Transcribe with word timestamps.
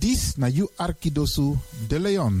Dis 0.00 0.38
na 0.40 0.48
you 0.48 0.70
Arkidosu 0.78 1.58
de 1.88 1.98
Leon. 1.98 2.40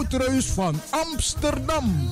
Woutreus 0.01 0.45
van 0.45 0.75
Amsterdam. 0.89 2.09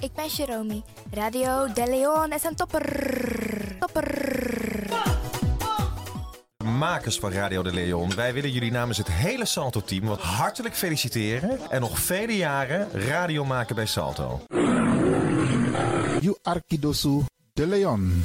Ik 0.00 0.12
ben 0.14 0.26
Jerome. 0.26 0.82
Radio 1.10 1.72
De 1.72 1.86
Leon 1.86 2.32
is 2.32 2.44
een 2.44 2.54
topper. 2.54 3.76
Topper. 3.78 4.32
Makers 6.64 7.18
van 7.18 7.32
Radio 7.32 7.62
de 7.62 7.72
Leon, 7.72 8.14
wij 8.14 8.32
willen 8.32 8.50
jullie 8.50 8.72
namens 8.72 8.98
het 8.98 9.08
hele 9.08 9.44
Salto-team 9.44 10.06
wat 10.06 10.20
hartelijk 10.20 10.74
feliciteren 10.74 11.70
en 11.70 11.80
nog 11.80 11.98
vele 11.98 12.36
jaren 12.36 12.90
radio 12.90 13.44
maken 13.44 13.74
bij 13.74 13.86
Salto. 13.86 14.40
You 16.20 16.36
Arkidosu 16.42 17.20
de 17.52 17.66
Leon. 17.66 18.24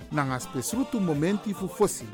nanga 0.11 0.39
spesrutu 0.39 0.99
momenti 0.99 1.53
fu 1.53 1.67
fosi. 1.67 2.05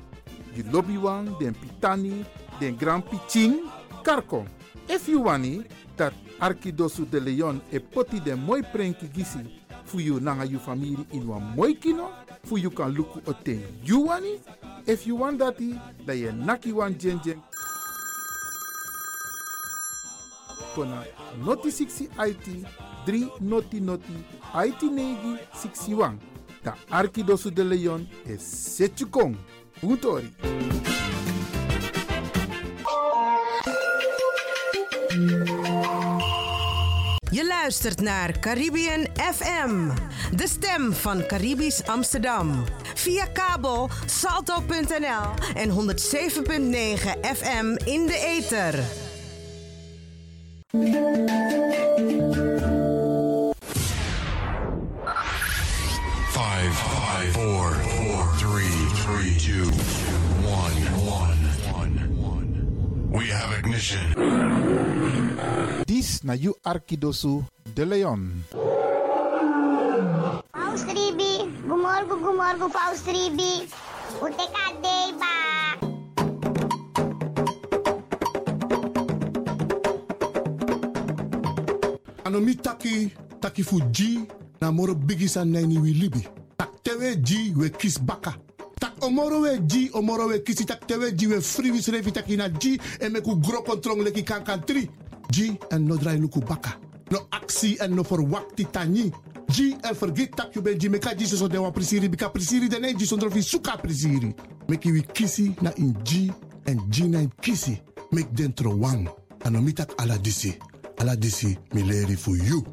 You 0.56 0.64
lobby 0.72 0.98
wan, 0.98 1.36
den 1.40 1.53
pitani, 1.53 2.26
den 2.59 2.76
grand 2.78 3.04
piching, 3.06 3.62
karko. 4.04 4.45
If 4.89 5.08
you 5.08 5.22
wani, 5.22 5.64
dat 5.95 6.14
Arkidosu 6.39 7.06
de 7.06 7.20
Leon 7.20 7.62
e 7.72 7.80
poti 7.80 8.20
den 8.20 8.39
moi 8.39 8.62
prenki 8.62 9.08
gisi 9.08 9.39
fu 9.86 10.00
you 10.00 10.20
nanga 10.20 10.45
you 10.45 10.59
family 10.59 11.06
in 11.12 11.28
wan 11.28 11.54
moi 11.56 11.73
kino, 11.73 12.12
fu 12.44 12.58
you 12.58 12.72
kan 12.72 12.94
luku 12.94 13.22
o 13.28 13.34
ten 13.34 13.64
you 13.84 14.08
wani. 14.08 14.39
If 14.86 15.06
you 15.06 15.16
want 15.16 15.39
dati, 15.39 15.80
da 16.06 16.14
naki 16.32 16.72
wan 16.72 16.98
jen 16.98 17.20
kona 20.78 21.04
noti 21.44 21.72
60 21.72 22.09
IT 22.20 22.66
3 23.05 23.42
noti 23.42 23.80
noti 23.80 24.14
IT 24.54 24.82
negi 24.83 25.38
61. 25.54 26.36
Ta 26.62 26.76
de 27.54 27.64
Leon 27.64 28.08
e 28.26 28.38
Setchukong. 28.38 29.36
Utori. 29.82 30.34
Je 37.32 37.46
luistert 37.48 38.02
naar 38.02 38.40
Caribbean 38.40 39.08
FM, 39.34 39.90
de 40.36 40.48
stem 40.48 40.94
van 40.94 41.26
Caribisch 41.26 41.88
Amsterdam. 41.88 42.64
Via 42.96 43.26
kabel 43.26 43.90
salto.nl 44.06 45.34
en 45.54 45.70
107.9 45.70 45.76
FM 47.36 47.76
in 47.86 48.06
de 48.06 48.38
ether. 48.38 48.84
Five, 57.17 57.33
five, 57.33 57.50
four, 57.50 57.67
four, 57.98 58.22
three, 58.38 58.78
three, 59.02 59.33
two, 59.42 59.66
one, 60.45 60.78
one, 61.02 61.42
one, 61.73 61.94
one. 62.14 63.10
We 63.10 63.26
have 63.33 63.58
ignition. 63.58 64.05
Dis 65.89 66.22
na 66.22 66.38
you 66.38 66.54
Arkidosu 66.61 67.42
de 67.73 67.89
Leon. 67.89 68.45
Paus 70.54 70.86
Ribi, 70.86 71.42
gumorgo 71.66 72.22
gumorgo 72.22 72.70
Paus 72.70 73.02
Ribi. 73.10 73.66
Ute 74.22 74.45
kadei 74.54 75.10
ba. 75.17 75.34
ano 82.30 82.38
mi 82.39 82.54
taki 82.54 83.10
taki 83.42 83.64
fu 83.64 83.82
ji 83.89 84.22
na 84.61 84.70
moro 84.70 84.94
bigi 84.94 85.26
san 85.28 85.49
nani 85.49 85.80
wi 85.82 85.94
libi 85.98 86.22
tewe 86.87 87.15
ji 87.15 87.53
we 87.55 87.70
kis 87.70 87.99
baka. 87.99 88.33
Tak 88.80 89.03
omoro 89.03 89.42
we 89.42 89.59
ji 89.67 89.89
omoro 89.93 90.27
we 90.27 90.39
kisi. 90.39 90.65
Tak 90.65 90.87
tewe 90.87 91.11
ji 91.11 91.27
we 91.27 91.42
free 91.42 91.71
wis 91.71 91.87
revi. 91.89 92.11
Taki 92.11 92.37
na 92.37 92.48
ji 92.49 92.80
e 93.02 93.09
me 93.09 93.20
ku 93.21 93.36
gro 93.36 93.61
kontrong 93.61 94.03
leki 94.03 94.23
kan 94.23 94.43
kan 94.43 94.61
tri. 94.64 94.87
Ji 95.31 95.58
en 95.71 95.87
no 95.87 95.98
drai 95.98 96.17
luku 96.17 96.39
baka. 96.39 96.77
No 97.11 97.27
aksi 97.31 97.77
en 97.81 97.95
no 97.95 98.03
for 98.03 98.21
wakti 98.21 98.65
tani 98.71 99.11
ji 99.49 99.75
en 99.83 99.95
forget 99.95 100.36
tak 100.36 100.55
you 100.55 100.61
ben 100.61 100.80
ji. 100.80 100.89
Me 100.89 100.99
ka 100.99 101.14
ji 101.14 101.25
so 101.25 101.48
de 101.48 101.58
wa 101.58 101.71
prisiri. 101.71 102.08
Bika 102.08 102.30
prisiri 102.30 102.70
de 102.70 102.80
ne 102.80 102.93
ji 102.93 103.05
sondro 103.05 103.30
fi 103.30 103.42
suka 103.42 103.77
prisiri. 103.77 104.33
Meki 104.69 104.92
wi 104.92 105.04
kisi 105.14 105.55
na 105.61 105.71
in 105.77 105.93
ji 106.04 106.31
en 106.67 106.80
ji 106.89 107.08
na 107.08 107.19
in 107.19 107.31
kisi. 107.42 107.77
Mek 108.11 108.31
dentro 108.31 108.71
wang 108.71 109.09
ano 109.43 109.61
mi 109.61 109.73
tak 109.73 109.92
ala 109.99 110.17
disi. 110.17 110.55
Ala 110.99 111.15
disi 111.15 111.58
mi 111.73 111.83
leri 111.83 112.15
fu 112.15 112.33
you 112.36 112.64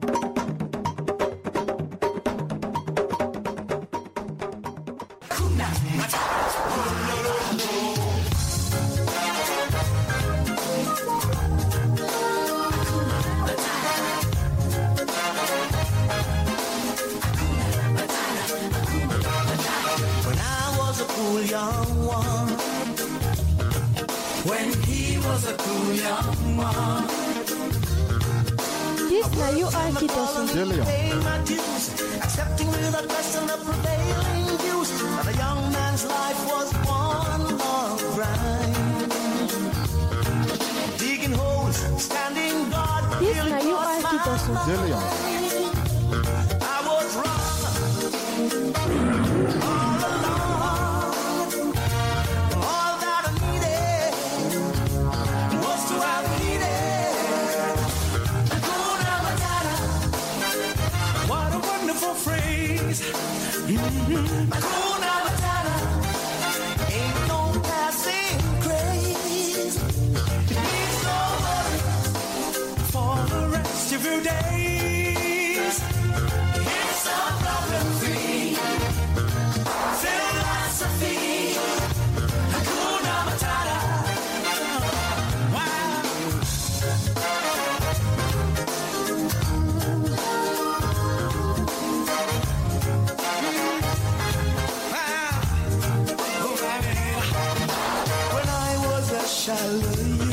shallow 99.45 99.93
you. 100.17 100.25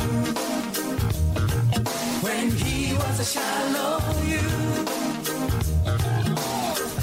When 2.24 2.46
he 2.63 2.94
was 2.94 3.19
a 3.19 3.25
shallow 3.25 4.00
you. 4.34 4.46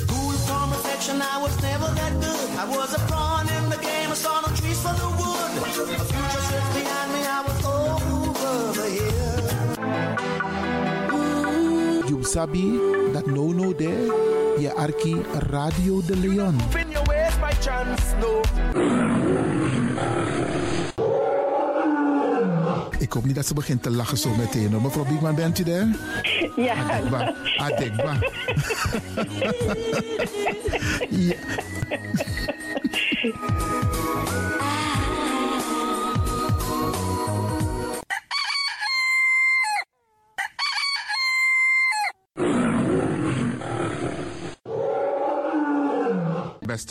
Cool 0.08 0.36
from 0.48 0.72
affection, 0.72 1.20
I 1.20 1.36
was 1.44 1.54
never 1.60 1.88
that 2.00 2.12
good. 2.24 2.48
I 2.56 2.64
was 2.64 2.94
a 2.94 3.00
pawn 3.10 3.46
in 3.56 3.68
the 3.68 3.76
game, 3.76 4.08
I 4.10 4.14
saw 4.14 4.40
no 4.40 4.48
trees 4.56 4.80
for 4.80 4.94
the 5.02 5.08
wood. 5.20 5.52
A 5.60 6.04
future 6.12 6.44
sits 6.48 6.70
behind 6.78 7.08
me, 7.12 7.20
I 7.38 7.40
was 7.46 7.58
over 7.76 8.54
the 8.78 8.88
hill. 8.96 9.44
You 12.08 12.24
sabi 12.24 12.66
that 13.12 13.26
no 13.26 13.52
no 13.52 13.74
there. 13.74 14.08
Je 14.58 14.70
arki 14.84 15.14
Radio 15.52 16.00
de 16.00 16.16
Leon. 16.16 16.58
Spin 16.70 16.90
your 16.90 17.04
ways 17.04 17.36
by 17.36 17.52
chance, 17.60 18.14
no. 18.22 18.42
Ik 23.08 23.14
hoop 23.14 23.24
niet 23.24 23.34
dat 23.34 23.46
ze 23.46 23.54
begint 23.54 23.82
te 23.82 23.90
lachen 23.90 24.18
zo 24.18 24.30
meteen. 24.34 24.72
hoor. 24.72 24.82
Mevrouw 24.82 25.04
Biekman, 25.04 25.34
bent 25.34 25.58
u 25.58 25.62
daar? 25.62 25.86
Ja. 26.56 26.74
Adekba. 26.74 27.34
Adekba. 27.56 28.18
ja. 31.28 31.34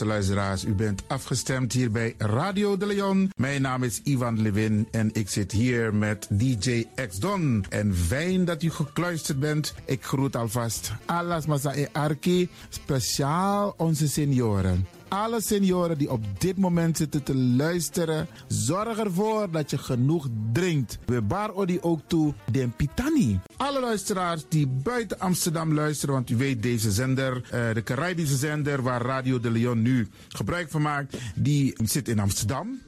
Beste 0.06 0.66
u 0.66 0.74
bent 0.74 1.02
afgestemd 1.06 1.72
hier 1.72 1.90
bij 1.90 2.14
Radio 2.18 2.76
de 2.76 2.86
Leon. 2.86 3.30
Mijn 3.36 3.62
naam 3.62 3.82
is 3.82 4.00
Ivan 4.04 4.42
Levin 4.42 4.88
en 4.90 5.10
ik 5.12 5.28
zit 5.28 5.52
hier 5.52 5.94
met 5.94 6.26
DJ 6.30 6.86
X 7.08 7.16
Don. 7.16 7.64
En 7.68 7.94
fijn 7.94 8.44
dat 8.44 8.62
u 8.62 8.70
gekluisterd 8.70 9.40
bent. 9.40 9.74
Ik 9.84 10.04
groet 10.04 10.36
alvast 10.36 10.92
Alas 11.04 11.46
Masa 11.46 11.74
e 11.74 11.86
Arki, 11.92 12.48
speciaal 12.68 13.74
onze 13.76 14.08
senioren. 14.08 14.86
Alle 15.08 15.40
senioren 15.40 15.98
die 15.98 16.10
op 16.10 16.24
dit 16.40 16.56
moment 16.56 16.96
zitten 16.96 17.22
te 17.22 17.34
luisteren, 17.36 18.26
zorg 18.46 18.98
ervoor 18.98 19.50
dat 19.50 19.70
je 19.70 19.78
genoeg 19.78 20.28
drinkt. 20.52 20.98
We 21.06 21.22
bar 21.22 21.54
odi 21.54 21.78
ook 21.80 22.00
toe 22.06 22.34
den 22.52 22.72
pitani. 22.76 23.40
Alle 23.56 23.80
luisteraars 23.80 24.44
die 24.48 24.66
buiten 24.66 25.18
Amsterdam 25.18 25.74
luisteren, 25.74 26.14
want 26.14 26.30
u 26.30 26.36
weet 26.36 26.62
deze 26.62 26.90
zender, 26.90 27.42
eh, 27.50 27.74
de 27.74 27.82
Caribische 27.82 28.36
zender 28.36 28.82
waar 28.82 29.02
Radio 29.02 29.40
de 29.40 29.50
Leon 29.50 29.82
nu 29.82 30.08
gebruik 30.28 30.70
van 30.70 30.82
maakt, 30.82 31.16
die 31.34 31.76
zit 31.84 32.08
in 32.08 32.18
Amsterdam. 32.18 32.80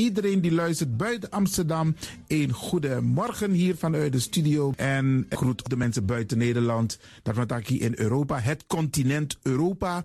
Iedereen 0.00 0.40
die 0.40 0.52
luistert 0.52 0.96
buiten 0.96 1.30
Amsterdam, 1.30 1.94
een 2.26 2.52
goede 2.52 3.00
morgen 3.00 3.50
hier 3.50 3.76
vanuit 3.76 4.12
de 4.12 4.18
studio. 4.18 4.72
En 4.76 5.26
groet 5.28 5.68
de 5.70 5.76
mensen 5.76 6.06
buiten 6.06 6.38
Nederland, 6.38 6.98
dat 7.22 7.36
we 7.36 7.46
in 7.78 7.92
Europa, 7.96 8.38
het 8.38 8.66
continent 8.66 9.38
Europa. 9.42 10.04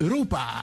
Europa. 0.00 0.62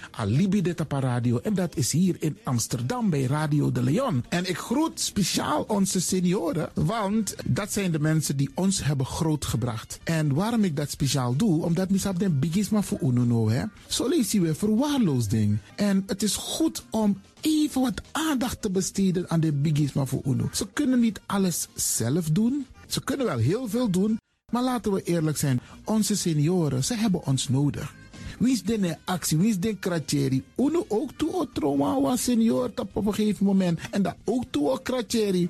Alibi 0.11 0.61
de 0.61 0.75
Radio. 0.89 1.39
En 1.39 1.53
dat 1.53 1.75
is 1.75 1.91
hier 1.91 2.15
in 2.19 2.37
Amsterdam 2.43 3.09
bij 3.09 3.23
Radio 3.23 3.71
de 3.71 3.83
Leon. 3.83 4.23
En 4.29 4.49
ik 4.49 4.57
groet 4.57 4.99
speciaal 4.99 5.63
onze 5.67 6.01
senioren, 6.01 6.69
want 6.73 7.35
dat 7.45 7.73
zijn 7.73 7.91
de 7.91 7.99
mensen 7.99 8.37
die 8.37 8.51
ons 8.53 8.83
hebben 8.83 9.05
grootgebracht. 9.05 9.99
En 10.03 10.33
waarom 10.33 10.63
ik 10.63 10.75
dat 10.75 10.89
speciaal 10.89 11.35
doe, 11.35 11.63
omdat 11.63 11.89
misap 11.89 12.19
den 12.19 12.39
bigisma 12.39 12.81
voor 12.81 12.99
ununo, 13.01 13.49
hè. 13.49 13.63
Zo 13.87 14.07
lees 14.07 14.31
je 14.31 14.41
weer 14.41 14.55
verwaarloosding. 14.55 15.57
En 15.75 16.03
het 16.07 16.23
is 16.23 16.35
goed 16.35 16.83
om 16.89 17.21
even 17.41 17.81
wat 17.81 18.01
aandacht 18.11 18.61
te 18.61 18.71
besteden 18.71 19.29
aan 19.29 19.39
de 19.39 19.53
bigisma 19.53 20.05
voor 20.05 20.21
uno. 20.25 20.49
Ze 20.51 20.67
kunnen 20.73 20.99
niet 20.99 21.21
alles 21.25 21.67
zelf 21.73 22.29
doen. 22.29 22.65
Ze 22.87 23.03
kunnen 23.03 23.25
wel 23.25 23.37
heel 23.37 23.69
veel 23.69 23.89
doen, 23.89 24.19
maar 24.51 24.63
laten 24.63 24.91
we 24.91 25.03
eerlijk 25.03 25.37
zijn. 25.37 25.61
Onze 25.83 26.17
senioren, 26.17 26.83
ze 26.83 26.95
hebben 26.95 27.25
ons 27.25 27.49
nodig. 27.49 27.93
Wie 28.41 28.53
is 28.53 28.63
de 28.63 28.97
actie? 29.05 29.37
Wie 29.37 29.49
is 29.49 29.59
de 29.59 29.75
kratjeri? 29.75 30.43
Uno 30.57 30.85
ook 30.87 31.11
toe 31.15 31.33
o 31.33 31.45
trauma 31.53 32.15
senior 32.15 32.71
op 32.75 33.05
een 33.05 33.13
gegeven 33.13 33.45
moment. 33.45 33.79
En 33.91 34.01
dat 34.01 34.15
ook 34.25 34.43
toe 34.49 34.69
o 34.69 34.77
kratjeri. 34.77 35.49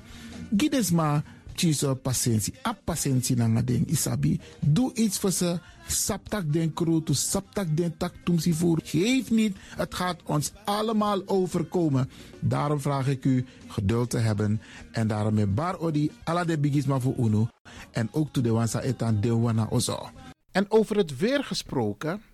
Gides 0.56 0.90
maar 0.90 1.24
chiso 1.54 1.94
patiëntie. 1.94 2.54
A 2.66 2.76
patiëntie 2.84 3.36
na 3.36 3.62
ding 3.62 3.86
isabi. 3.86 4.40
Doe 4.60 4.94
iets 4.94 5.18
voor 5.18 5.30
ze. 5.30 5.58
Saptak 5.86 6.52
den 6.52 6.72
kroto, 6.72 7.12
saptak 7.12 7.76
den 7.76 7.96
tak 7.96 8.12
tumsi 8.24 8.52
voer. 8.52 8.78
Geef 8.84 9.30
niet, 9.30 9.56
het 9.76 9.94
gaat 9.94 10.20
ons 10.24 10.52
allemaal 10.64 11.22
overkomen. 11.26 12.10
Daarom 12.40 12.80
vraag 12.80 13.08
ik 13.08 13.24
u 13.24 13.44
geduld 13.66 14.10
te 14.10 14.18
hebben. 14.18 14.60
En 14.90 15.06
daarom 15.06 15.34
met 15.34 15.54
bar 15.54 15.78
odi 15.78 16.10
ala 16.24 16.44
de 16.44 16.58
bigisma 16.58 17.00
voor 17.00 17.14
uno. 17.18 17.48
En 17.90 18.08
ook 18.12 18.28
to 18.32 18.40
de 18.40 18.50
wansa 18.50 18.80
etan 18.80 19.20
de 19.20 19.34
wana 19.36 19.66
ozo. 19.70 20.08
En 20.52 20.66
over 20.68 20.96
het 20.96 21.16
weer 21.16 21.44
gesproken, 21.44 22.20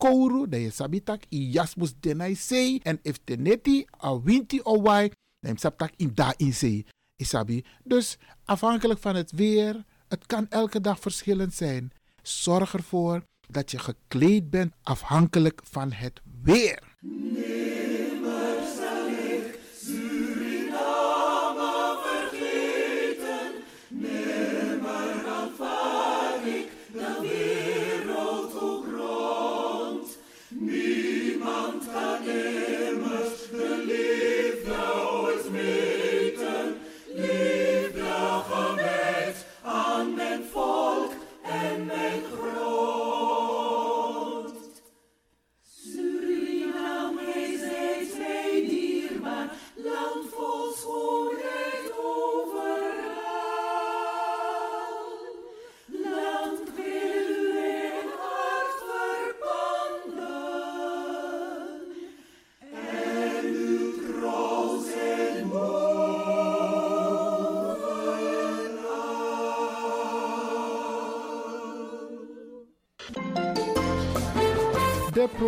kouru, 0.00 0.48
dan 0.48 0.60
je 0.60 0.70
sabitak 0.70 1.22
i 1.28 1.50
jasmus 1.52 1.92
denai 2.00 2.34
sei. 2.34 2.80
En 2.82 2.98
if 3.02 3.20
a 4.04 4.20
winti 4.20 4.60
o 4.62 4.80
wai, 4.82 5.10
dan 5.40 5.56
in 5.96 6.10
da 6.14 6.34
in 6.36 6.54
sei. 6.54 6.84
Isabi. 7.16 7.64
Dus 7.84 8.16
afhankelijk 8.44 9.00
van 9.00 9.16
het 9.16 9.30
weer, 9.30 9.84
het 10.08 10.26
kan 10.26 10.46
elke 10.48 10.80
dag 10.80 11.00
verschillend 11.00 11.54
zijn. 11.54 11.92
Zorg 12.22 12.74
ervoor 12.74 13.22
dat 13.48 13.70
je 13.70 13.78
gekleed 13.78 14.50
bent 14.50 14.72
afhankelijk 14.82 15.60
van 15.64 15.92
het 15.92 16.20
weer. 16.42 16.82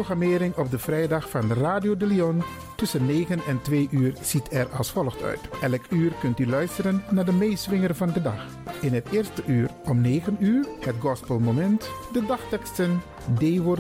Programmering 0.03 0.57
op 0.57 0.71
de 0.71 0.79
vrijdag 0.79 1.31
van 1.31 1.53
Radio 1.53 1.97
de 1.97 2.07
Leon 2.07 2.43
tussen 2.77 3.07
9 3.07 3.41
en 3.47 3.63
2 3.63 3.89
uur 3.91 4.15
ziet 4.23 4.53
er 4.53 4.69
als 4.69 4.91
volgt 4.91 5.23
uit. 5.23 5.41
Elk 5.61 5.83
uur 5.91 6.13
kunt 6.21 6.39
u 6.39 6.47
luisteren 6.47 7.05
naar 7.11 7.25
de 7.25 7.33
meeswinger 7.33 7.95
van 7.95 8.13
de 8.13 8.23
dag. 8.23 8.47
In 8.81 8.93
het 8.93 9.11
eerste 9.11 9.43
uur 9.47 9.71
om 9.85 10.01
9 10.01 10.37
uur 10.41 10.67
het 10.81 10.95
gospelmoment, 10.99 11.91
de 12.13 12.27
dagteksten, 12.27 13.03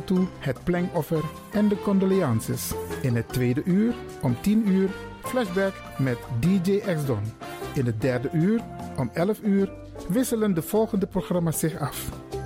toe, 0.04 0.26
het 0.38 0.64
plengoffer 0.64 1.24
en 1.52 1.68
de 1.68 1.82
condoleances. 1.82 2.72
In 3.00 3.16
het 3.16 3.28
tweede 3.28 3.62
uur 3.64 3.94
om 4.20 4.36
10 4.40 4.68
uur 4.68 4.90
flashback 5.22 5.74
met 5.98 6.18
DJ 6.40 6.78
X-Don. 6.78 7.22
In 7.74 7.86
het 7.86 8.00
derde 8.00 8.30
uur 8.32 8.60
om 8.96 9.10
11 9.12 9.40
uur 9.42 9.72
wisselen 10.08 10.54
de 10.54 10.62
volgende 10.62 11.06
programma's 11.06 11.58
zich 11.58 11.78
af. 11.78 12.21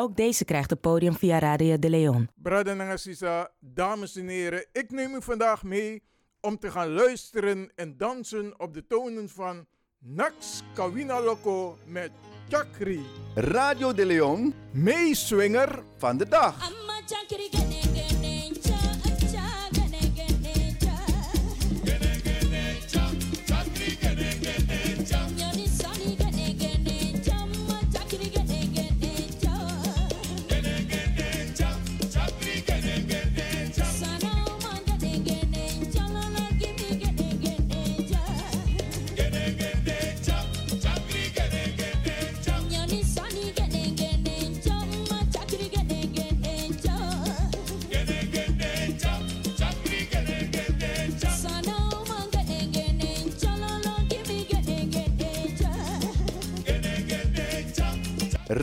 Ook 0.00 0.16
deze 0.16 0.44
krijgt 0.44 0.70
het 0.70 0.80
podium 0.80 1.14
via 1.14 1.38
Radio 1.38 1.78
de 1.78 1.90
Leon. 1.90 2.28
Brada 2.34 2.74
Nangasisa, 2.74 3.50
dames 3.60 4.16
en 4.16 4.28
heren, 4.28 4.66
ik 4.72 4.90
neem 4.90 5.14
u 5.14 5.22
vandaag 5.22 5.62
mee 5.62 6.02
om 6.40 6.58
te 6.58 6.70
gaan 6.70 6.88
luisteren 6.88 7.72
en 7.74 7.96
dansen 7.96 8.60
op 8.60 8.74
de 8.74 8.86
tonen 8.86 9.28
van 9.28 9.66
Nax 9.98 10.62
Kawina 10.74 11.20
Loco 11.20 11.78
met 11.86 12.10
Chakri. 12.48 13.00
Radio 13.34 13.92
de 13.92 14.06
Leon, 14.06 14.54
meeswinger 14.72 15.82
van 15.96 16.16
de 16.16 16.28
dag. 16.28 16.70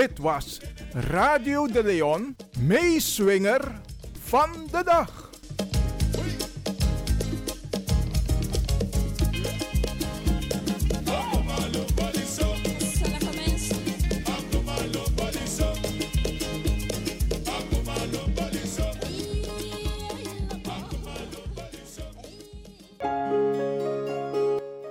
Dit 0.00 0.18
was 0.18 0.60
Radio 0.92 1.66
de 1.66 1.82
Leon, 1.82 2.36
meeswinger 2.58 3.80
van 4.20 4.50
de 4.70 4.82
dag. 4.84 5.30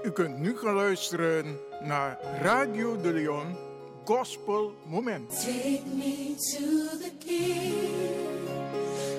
U 0.04 0.12
kunt 0.12 0.38
nu 0.38 0.58
gaan 0.58 0.76
luisteren 0.76 1.60
naar 1.84 2.20
Radio 2.42 3.02
de 3.02 3.14
Leon 3.14 3.68
Gospel 4.10 4.59
to 6.40 6.98
the 6.98 7.12
king. 7.20 8.48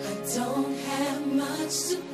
I 0.09 0.35
don't 0.35 0.75
have 0.75 1.27
much 1.27 1.89
to 1.91 2.10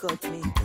got 0.00 0.30
me. 0.30 0.59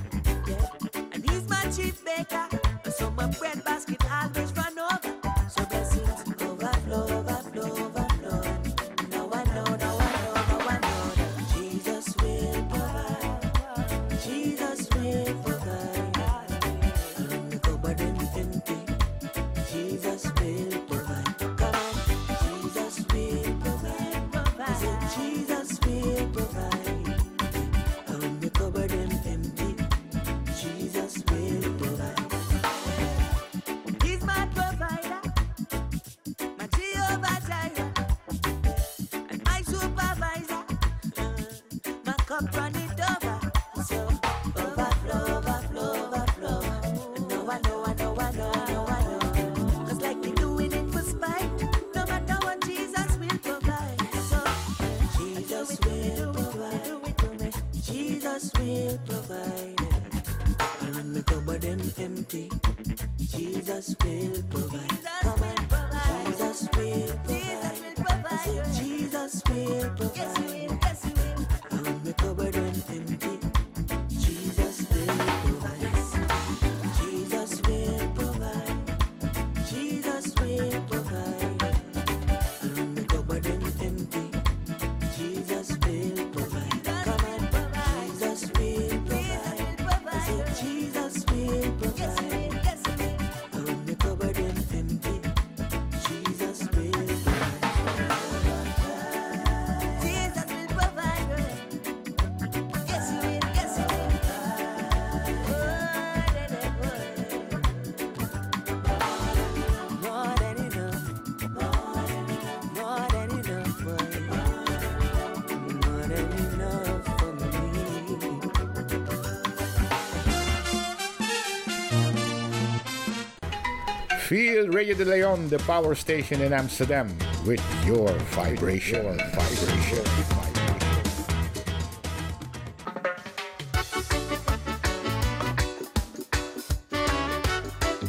Feel 124.26 124.70
Radio 124.70 124.96
de 124.96 125.06
Leon, 125.06 125.50
the 125.50 125.60
power 125.68 125.94
station 125.94 126.42
in 126.42 126.52
Amsterdam, 126.52 127.16
with 127.46 127.62
your 127.86 128.12
vibration. 128.34 129.04
Your 129.04 129.14
vibration. 129.14 130.04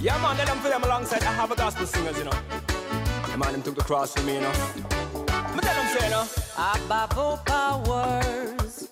Yeah, 0.00 0.16
man, 0.22 0.38
then 0.38 0.48
I'm 0.48 0.62
them 0.62 0.84
alongside 0.84 1.22
I 1.22 1.34
have 1.34 1.50
a 1.50 1.54
gospel 1.54 1.84
singers, 1.84 2.16
you 2.16 2.24
know. 2.24 2.30
The 3.30 3.36
man, 3.36 3.52
them 3.52 3.60
took 3.60 3.74
the 3.74 3.84
cross 3.84 4.14
for 4.14 4.22
me, 4.22 4.36
you 4.36 4.40
know. 4.40 4.52
But 5.54 5.64
then 5.64 5.76
I'm 5.76 5.98
saying, 5.98 6.04
you 6.04 6.16
know. 6.16 6.26
Above 6.76 7.18
all 7.18 7.36
powers, 7.44 8.88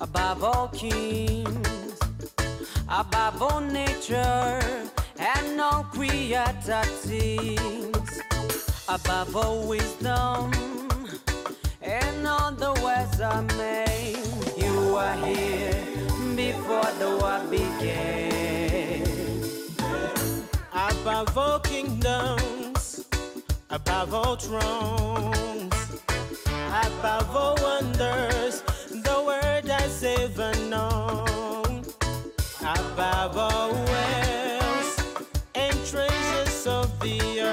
above 0.00 0.44
all 0.44 0.68
kings, 0.68 1.98
above 2.88 3.42
all 3.42 3.60
nature 3.60 4.60
and 5.22 5.60
all 5.60 5.84
created 5.84 6.84
things 7.06 8.20
above 8.88 9.36
all 9.36 9.68
wisdom 9.68 10.50
and 11.80 12.26
all 12.26 12.50
the 12.50 12.72
words 12.82 13.20
I 13.20 13.40
made. 13.56 14.18
You 14.56 14.96
are 14.96 15.16
here 15.24 15.74
before 16.34 16.90
the 16.98 17.18
world 17.22 17.50
began. 17.50 19.02
Above 20.72 21.38
all 21.38 21.60
kingdoms, 21.60 23.06
above 23.70 24.14
all 24.14 24.36
thrones, 24.36 25.74
above 26.86 27.36
all 27.36 27.56
wonders, 27.62 28.62
the 28.90 29.22
word 29.24 29.68
has 29.68 30.02
ever 30.02 30.52
known. 30.68 31.84
Above 32.60 33.36
all 33.36 33.72
ways. 33.72 34.31
dia 37.02 37.51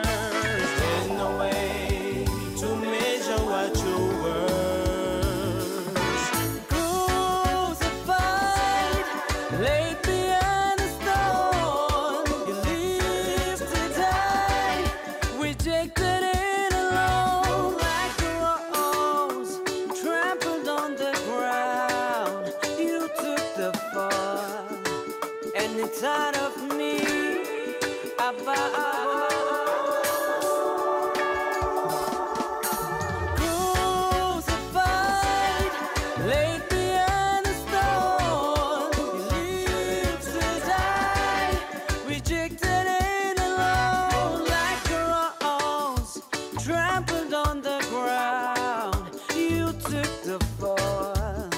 took 49.89 50.21
the 50.23 50.39
fall, 50.59 51.49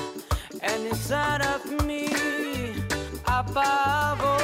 and 0.62 0.88
inside 0.88 1.41
of 1.41 1.86
me, 1.86 2.08
I 3.26 3.41
bubble. 3.41 4.38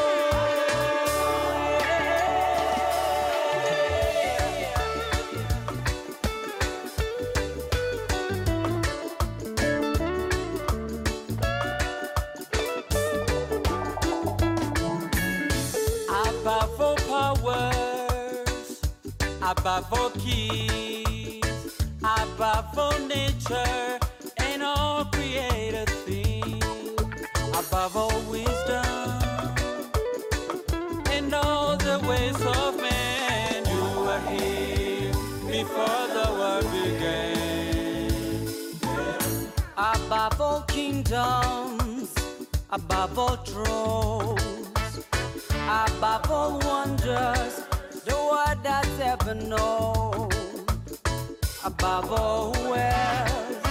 I 16.10 16.32
buy 16.44 16.68
for 16.76 16.96
powers, 17.08 18.82
I 19.42 19.54
buy 19.64 19.82
for 19.90 20.10
keys 20.20 20.87
all 22.78 23.00
nature 23.08 24.00
and 24.38 24.62
all 24.64 25.06
created 25.06 25.90
things, 26.06 26.64
above 27.62 27.96
all 27.96 28.20
wisdom 28.30 28.86
and 31.12 31.34
all 31.34 31.78
the 31.78 32.00
ways 32.08 32.40
of 32.46 32.80
man. 32.82 33.66
You 33.74 33.84
were 34.06 34.24
here 34.32 35.12
before 35.56 36.08
the 36.18 36.28
world 36.40 36.68
began. 36.72 38.12
Above 39.78 40.42
all 40.42 40.62
kingdoms, 40.64 42.14
above 42.70 43.18
all 43.18 43.38
thrones, 43.38 45.00
above 45.64 46.32
all 46.32 46.60
wonders 46.60 47.54
the 48.06 48.16
world 48.16 48.66
has 48.66 49.00
ever 49.00 49.36
known, 49.36 50.17
above 51.68 52.12
all 52.14 52.52
wealth 52.70 53.66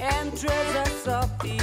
and 0.00 0.38
treasures 0.38 1.08
of 1.08 1.28
the 1.40 1.61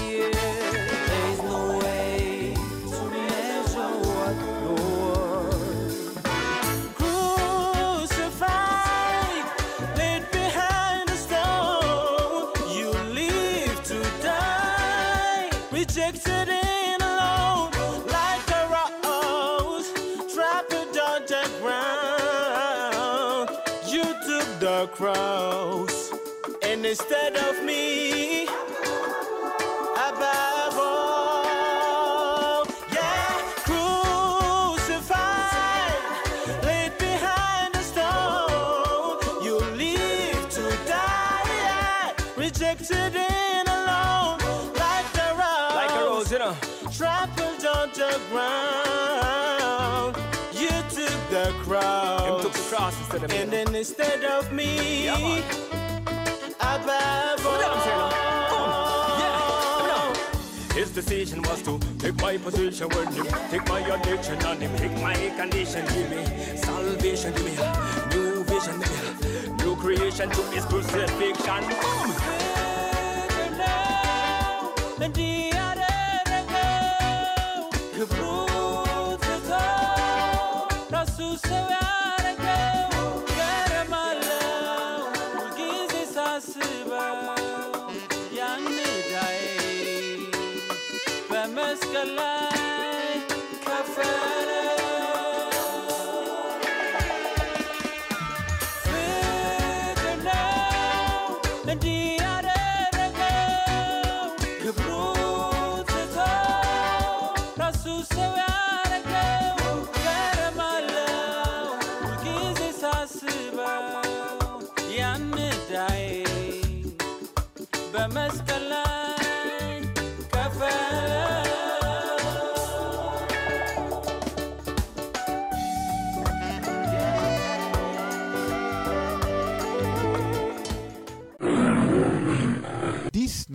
instead 26.90 27.36
of 27.38 27.64
me, 27.64 28.44
above 28.46 30.78
all, 30.78 32.66
yeah, 32.92 33.54
crucified, 34.80 35.94
laid 36.64 36.98
behind 36.98 37.76
a 37.76 37.84
stone. 37.84 39.20
You 39.46 39.60
live 39.78 40.50
to 40.50 40.78
die, 40.88 42.14
rejected 42.36 43.16
and 43.16 43.68
alone, 43.68 44.40
like 44.76 45.06
a 45.16 45.36
rose, 45.38 45.76
Like 45.76 45.92
a 45.92 46.04
rose, 46.06 46.32
you 46.32 46.40
know. 46.40 46.56
trampled 46.92 47.64
on 47.66 47.90
the 47.94 48.20
ground. 48.32 50.16
You 50.54 50.70
took 50.90 51.30
the 51.30 51.54
cross, 51.64 52.22
Him 52.26 52.42
took 52.42 52.54
the 52.54 52.60
cross 52.76 52.98
instead 53.00 53.24
of 53.24 53.30
me. 53.30 53.38
and 53.38 53.52
then 53.54 53.76
instead 53.76 54.24
of 54.24 54.52
me, 54.52 55.06
Yeah, 55.06 55.42
his 60.80 60.92
decision 60.92 61.42
was 61.42 61.62
to 61.64 61.78
take 61.98 62.16
my 62.22 62.38
position 62.38 62.88
when 62.90 63.12
him. 63.12 63.26
Take 63.52 63.68
my 63.68 63.80
addiction 63.82 64.38
and 64.46 64.62
him. 64.62 64.76
Take 64.78 65.02
my 65.02 65.14
condition. 65.38 65.86
Give 65.88 66.10
me 66.10 66.26
salvation, 66.56 67.34
give 67.34 67.46
me 67.46 67.56
new 68.16 68.44
vision, 68.46 68.80
give 68.80 69.58
me 69.58 69.64
new 69.66 69.76
creation 69.76 70.30
to 70.30 70.42
his 70.54 70.66
crucifixion. 70.66 71.64
Boom! 71.82 72.30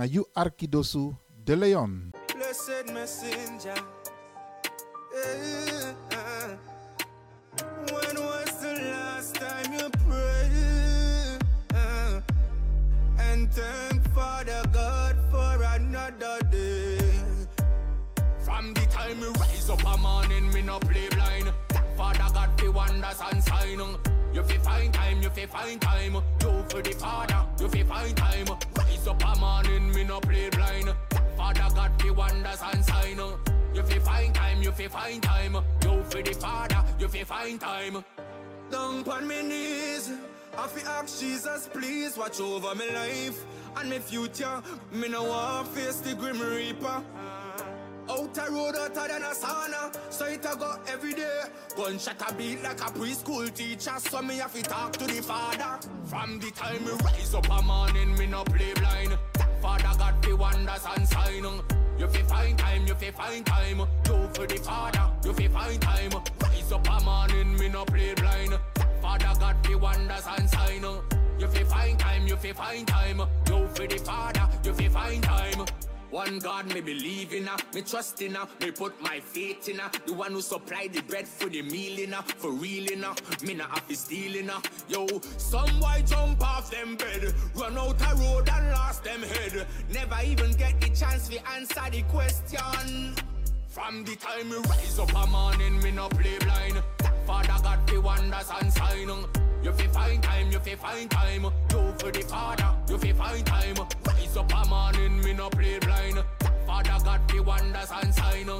Na 0.04 0.10
you 0.12 0.26
Arkidosu 0.36 1.16
de 1.44 1.56
Leon. 1.56 2.12
Blessed 2.36 2.92
messenger. 2.92 3.74
Eh, 5.16 5.94
eh. 6.12 6.56
When 7.88 8.16
was 8.20 8.52
the 8.60 8.74
last 8.92 9.34
time 9.36 9.72
you 9.72 9.88
prayed? 10.04 11.40
Eh, 11.74 12.20
And 13.18 13.50
thank 13.52 14.02
Father 14.14 14.62
God 14.72 15.16
for 15.30 15.56
another 15.76 16.38
day. 16.50 16.98
From 18.44 18.74
the 18.74 18.84
time 18.92 19.20
me 19.20 19.28
rise 19.40 19.70
up 19.70 19.84
a 19.86 19.96
morning, 19.96 20.52
me 20.52 20.60
no 20.60 20.78
play 20.80 21.08
blind. 21.08 21.48
Father 21.96 22.28
God 22.34 22.50
fi 22.60 22.68
wonders 22.68 23.20
and 23.32 23.42
sign. 23.42 23.80
You 24.34 24.42
fi 24.42 24.58
find 24.58 24.92
time, 24.92 25.22
you 25.22 25.30
fi 25.30 25.46
find 25.46 25.80
time. 25.80 26.20
Do 26.38 26.50
for 26.68 26.82
the 26.82 26.92
Father, 26.92 27.40
you 27.60 27.68
fi 27.68 27.82
find 27.84 28.16
time. 28.16 28.46
Morning, 29.06 29.92
me 29.92 30.04
no 30.04 30.18
play 30.18 30.48
blind. 30.48 30.94
Father 31.36 31.68
God 31.74 31.90
fi 32.00 32.10
wonders 32.10 32.60
and 32.72 32.82
sign. 32.82 33.18
You 33.74 33.82
fi 33.82 33.98
find 33.98 34.34
time, 34.34 34.62
you 34.62 34.72
fi 34.72 34.88
find 34.88 35.22
time. 35.22 35.56
You 35.82 36.02
for 36.08 36.22
the 36.22 36.32
Father, 36.32 36.82
you 36.98 37.08
fi 37.08 37.24
find 37.24 37.60
time. 37.60 38.04
Down 38.70 39.06
on 39.06 39.28
my 39.28 39.42
knees, 39.42 40.10
I 40.56 40.66
fi 40.68 40.88
ask 40.88 41.20
Jesus, 41.20 41.68
please 41.70 42.16
watch 42.16 42.40
over 42.40 42.74
my 42.74 42.86
life 42.86 43.44
and 43.76 43.90
my 43.90 43.98
future. 43.98 44.62
Me 44.90 45.08
no 45.08 45.24
want 45.24 45.68
face 45.68 46.00
the 46.00 46.14
grim 46.14 46.40
reaper. 46.40 47.02
Out 48.08 48.36
a 48.36 48.52
road 48.52 48.74
hotter 48.76 49.08
than 49.08 49.22
a 49.22 49.34
sauna, 49.34 49.94
so 50.10 50.26
it 50.26 50.44
a 50.44 50.56
go 50.56 50.76
every 50.88 51.14
day. 51.14 51.40
Gunshot 51.76 52.30
a 52.30 52.34
beat 52.34 52.62
like 52.62 52.80
a 52.80 52.92
preschool 52.92 53.52
teacher, 53.54 53.94
so 53.98 54.20
me 54.20 54.36
have 54.38 54.52
to 54.52 54.62
talk 54.62 54.92
to 54.92 55.06
the 55.06 55.22
father. 55.22 55.78
From 56.04 56.38
the 56.38 56.50
time 56.50 56.84
me 56.84 56.92
rise 57.02 57.34
up 57.34 57.48
a 57.50 57.62
morning, 57.62 58.16
me 58.16 58.26
no 58.26 58.44
play 58.44 58.74
blind. 58.74 59.16
Father 59.62 59.98
God 59.98 60.14
fi 60.22 60.32
wonders 60.34 60.84
and 60.96 61.08
sign. 61.08 61.44
You 61.98 62.08
fi 62.08 62.22
find 62.22 62.58
time, 62.58 62.86
you 62.86 62.94
fi 62.94 63.10
find 63.10 63.46
time. 63.46 63.78
Do 64.02 64.28
for 64.34 64.46
the 64.46 64.56
Father, 64.56 65.10
you 65.24 65.32
fi 65.32 65.48
find 65.48 65.80
time. 65.80 66.10
Rise 66.42 66.72
up 66.72 66.88
a 66.88 67.04
morning, 67.04 67.56
me 67.56 67.68
no 67.68 67.84
play 67.84 68.14
blind. 68.14 68.58
Father 69.00 69.32
God 69.40 69.56
fi 69.64 69.74
wonders 69.76 70.26
and 70.36 70.50
sign. 70.50 70.84
You 71.38 71.46
fi 71.48 71.64
find 71.64 71.98
time, 71.98 72.26
you 72.26 72.36
fi 72.36 72.52
find 72.52 72.86
time. 72.86 73.22
Do 73.44 73.66
for 73.68 73.86
the 73.86 73.98
Father, 73.98 74.48
you 74.62 74.74
fi 74.74 74.88
find 74.88 75.22
time. 75.22 75.64
One 76.14 76.38
God 76.38 76.72
me 76.72 76.80
believe 76.80 77.34
in 77.34 77.48
her, 77.48 77.56
me 77.74 77.82
trust 77.82 78.22
in 78.22 78.36
her, 78.36 78.46
me 78.60 78.70
put 78.70 78.94
my 79.02 79.18
faith 79.18 79.68
in 79.68 79.80
her. 79.80 79.90
The 80.06 80.12
one 80.12 80.30
who 80.30 80.42
supply 80.42 80.86
the 80.86 81.02
bread 81.02 81.26
for 81.26 81.48
the 81.48 81.62
meal 81.62 81.98
in 81.98 82.12
her, 82.12 82.22
for 82.22 82.52
real 82.52 82.86
in 82.92 83.02
her. 83.02 83.14
Me 83.44 83.54
not 83.54 83.70
have 83.70 83.88
to 83.88 83.96
steal 83.96 84.36
in 84.36 84.46
her. 84.46 84.62
Yo, 84.86 85.08
some 85.38 85.80
boy 85.80 86.04
jump 86.06 86.40
off 86.40 86.70
them 86.70 86.94
bed, 86.94 87.34
run 87.56 87.76
out 87.76 88.00
a 88.00 88.14
road 88.14 88.48
and 88.48 88.70
lost 88.70 89.02
them 89.02 89.24
head. 89.24 89.66
Never 89.92 90.18
even 90.24 90.52
get 90.52 90.80
the 90.80 90.90
chance 90.90 91.26
to 91.30 91.50
answer 91.50 91.90
the 91.90 92.02
question. 92.02 93.16
From 93.66 94.04
the 94.04 94.14
time 94.14 94.50
me 94.50 94.58
rise 94.68 95.00
up 95.00 95.12
a 95.16 95.26
morning, 95.26 95.82
me 95.82 95.90
no 95.90 96.08
play 96.10 96.38
blind. 96.38 96.80
Father 97.26 97.60
God 97.60 97.90
fi 97.90 97.98
wonders 97.98 98.50
and 98.60 98.72
sign. 98.72 99.10
You 99.64 99.72
fi 99.72 99.86
find 99.86 100.22
time, 100.22 100.52
you 100.52 100.58
fi 100.58 100.74
find 100.74 101.10
time. 101.10 101.46
Do 101.68 101.94
for 101.98 102.10
the 102.12 102.20
Father, 102.20 102.70
you 102.86 102.98
fi 102.98 103.12
find 103.12 103.46
time. 103.46 103.76
Rise 104.06 104.36
up 104.36 104.52
a 104.52 104.68
morning, 104.68 105.20
me 105.22 105.32
no 105.32 105.48
play 105.48 105.78
blind. 105.78 106.22
Father 106.66 106.98
God 107.02 107.20
fi 107.30 107.40
wonders 107.40 107.90
and 107.90 108.14
sign. 108.14 108.50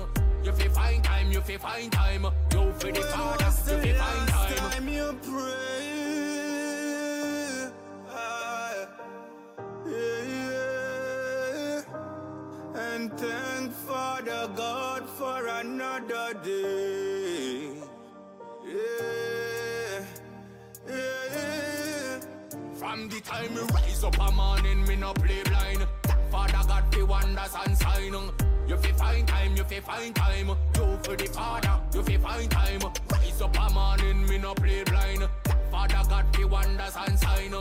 You 0.42 0.52
fi 0.52 0.68
find 0.68 1.04
time, 1.04 1.30
you 1.30 1.42
fi 1.42 1.58
find 1.58 1.92
time. 1.92 2.26
Do 2.48 2.72
for 2.78 2.90
the 2.90 3.02
Father, 3.02 3.44
you 3.44 3.78
fi 3.82 3.92
find 3.92 4.28
time. 4.30 4.56
time 4.70 4.88
you 4.88 5.18
pray. 5.22 5.90
Ah, 8.10 8.86
yeah, 9.86 10.22
yeah. 11.74 11.82
And 12.74 13.12
thank 13.18 13.72
Father 13.72 14.48
God 14.56 15.06
for 15.10 15.46
another 15.48 16.32
day. 16.42 17.13
From 22.94 23.08
the 23.08 23.20
time 23.22 23.52
me 23.52 23.60
rise 23.74 24.04
up 24.04 24.16
a 24.20 24.30
morning, 24.32 24.86
me 24.86 24.94
no 24.94 25.12
play 25.14 25.42
blind. 25.42 25.84
Father 26.30 26.60
God 26.68 27.08
wonders 27.08 27.54
and 27.66 27.76
sign. 27.76 28.14
You 28.68 28.76
fi 28.76 28.92
find 28.92 29.26
time, 29.26 29.56
you 29.56 29.64
fi 29.64 29.80
find 29.80 30.14
time. 30.14 30.48
You 30.48 30.98
for 31.02 31.16
the 31.16 31.26
Father, 31.26 31.80
you 31.92 32.02
fi 32.04 32.16
find 32.18 32.50
time. 32.50 32.80
Rise 33.10 33.42
up 33.42 33.56
a 33.58 33.72
morning, 33.72 34.26
me 34.28 34.38
no 34.38 34.54
play 34.54 34.84
blind. 34.84 35.28
Father 35.72 36.02
God 36.08 36.50
wonders 36.50 36.96
and 36.96 37.18
sign. 37.18 37.54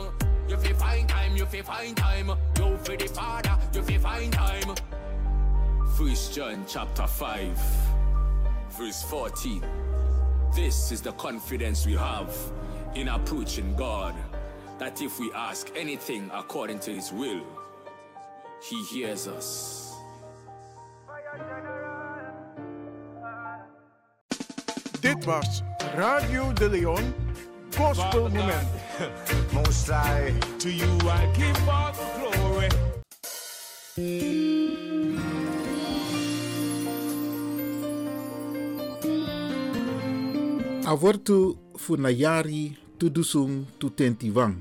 You 0.48 0.56
fi 0.56 0.72
find 0.72 1.08
time, 1.08 1.36
you 1.36 1.46
fi 1.46 1.62
find 1.62 1.96
time. 1.96 2.28
You 2.56 2.78
for 2.84 2.96
the 2.96 3.08
Father, 3.08 3.58
you 3.72 3.82
fi 3.82 3.98
find 3.98 4.32
time. 4.32 4.74
First 5.96 6.34
John 6.34 6.64
chapter 6.68 7.08
5, 7.08 7.58
verse 8.78 9.02
14. 9.02 9.64
This 10.54 10.92
is 10.92 11.00
the 11.00 11.12
confidence 11.12 11.86
we 11.86 11.94
have 11.94 12.32
in 12.94 13.08
approaching 13.08 13.74
God, 13.74 14.14
that 14.78 15.00
if 15.00 15.18
we 15.20 15.30
ask 15.32 15.70
anything 15.76 16.30
according 16.34 16.78
to 16.80 16.90
his 16.90 17.12
will, 17.12 17.42
he 18.68 18.82
hears 18.84 19.26
us. 19.28 19.92
Dit 25.00 25.24
was 25.26 25.62
Radio 25.96 26.52
De 26.52 26.68
Leon 26.68 27.14
Gospel 27.76 28.28
Moment. 28.30 28.68
Most 29.52 29.88
High, 29.88 30.32
to 30.58 30.70
you 30.70 30.88
I 31.02 31.26
give 31.36 31.68
all 31.68 31.92
the 31.92 32.06
glory. 32.18 32.68
Avortu 40.86 41.56
funayari 41.76 42.76
tudusung 43.04 43.68
tu 43.76 43.92
tentiwang. 43.92 44.56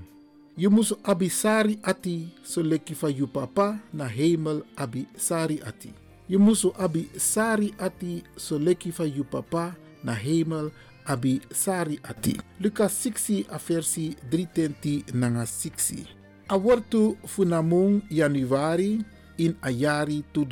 Je 0.59 0.67
abisari 1.03 1.79
ati 1.79 2.27
so 2.43 2.59
leki 2.59 2.91
fa 2.93 3.07
papa 3.31 3.79
na 3.93 4.03
hemel 4.03 4.67
abi 4.75 5.07
sari 5.15 5.63
ati. 5.63 5.95
Je 6.27 6.37
moest 6.37 6.75
abi 6.75 7.07
sari 7.15 7.73
ati 7.79 8.21
so 8.35 8.59
leki 8.59 8.91
fa 8.91 9.07
papa 9.31 9.75
na 10.03 10.13
hemel 10.13 10.71
abi 11.07 11.39
sari 11.51 11.99
ati. 12.03 12.35
Lucas 12.59 12.91
6 13.07 13.47
a 13.47 13.57
versi 13.57 14.15
3 14.29 15.15
nanga 15.15 15.47
6. 15.47 16.03
Awortu 16.49 17.15
funamung 17.25 18.03
januari 18.11 18.99
in 19.37 19.55
ayari 19.63 20.23
tu 20.33 20.43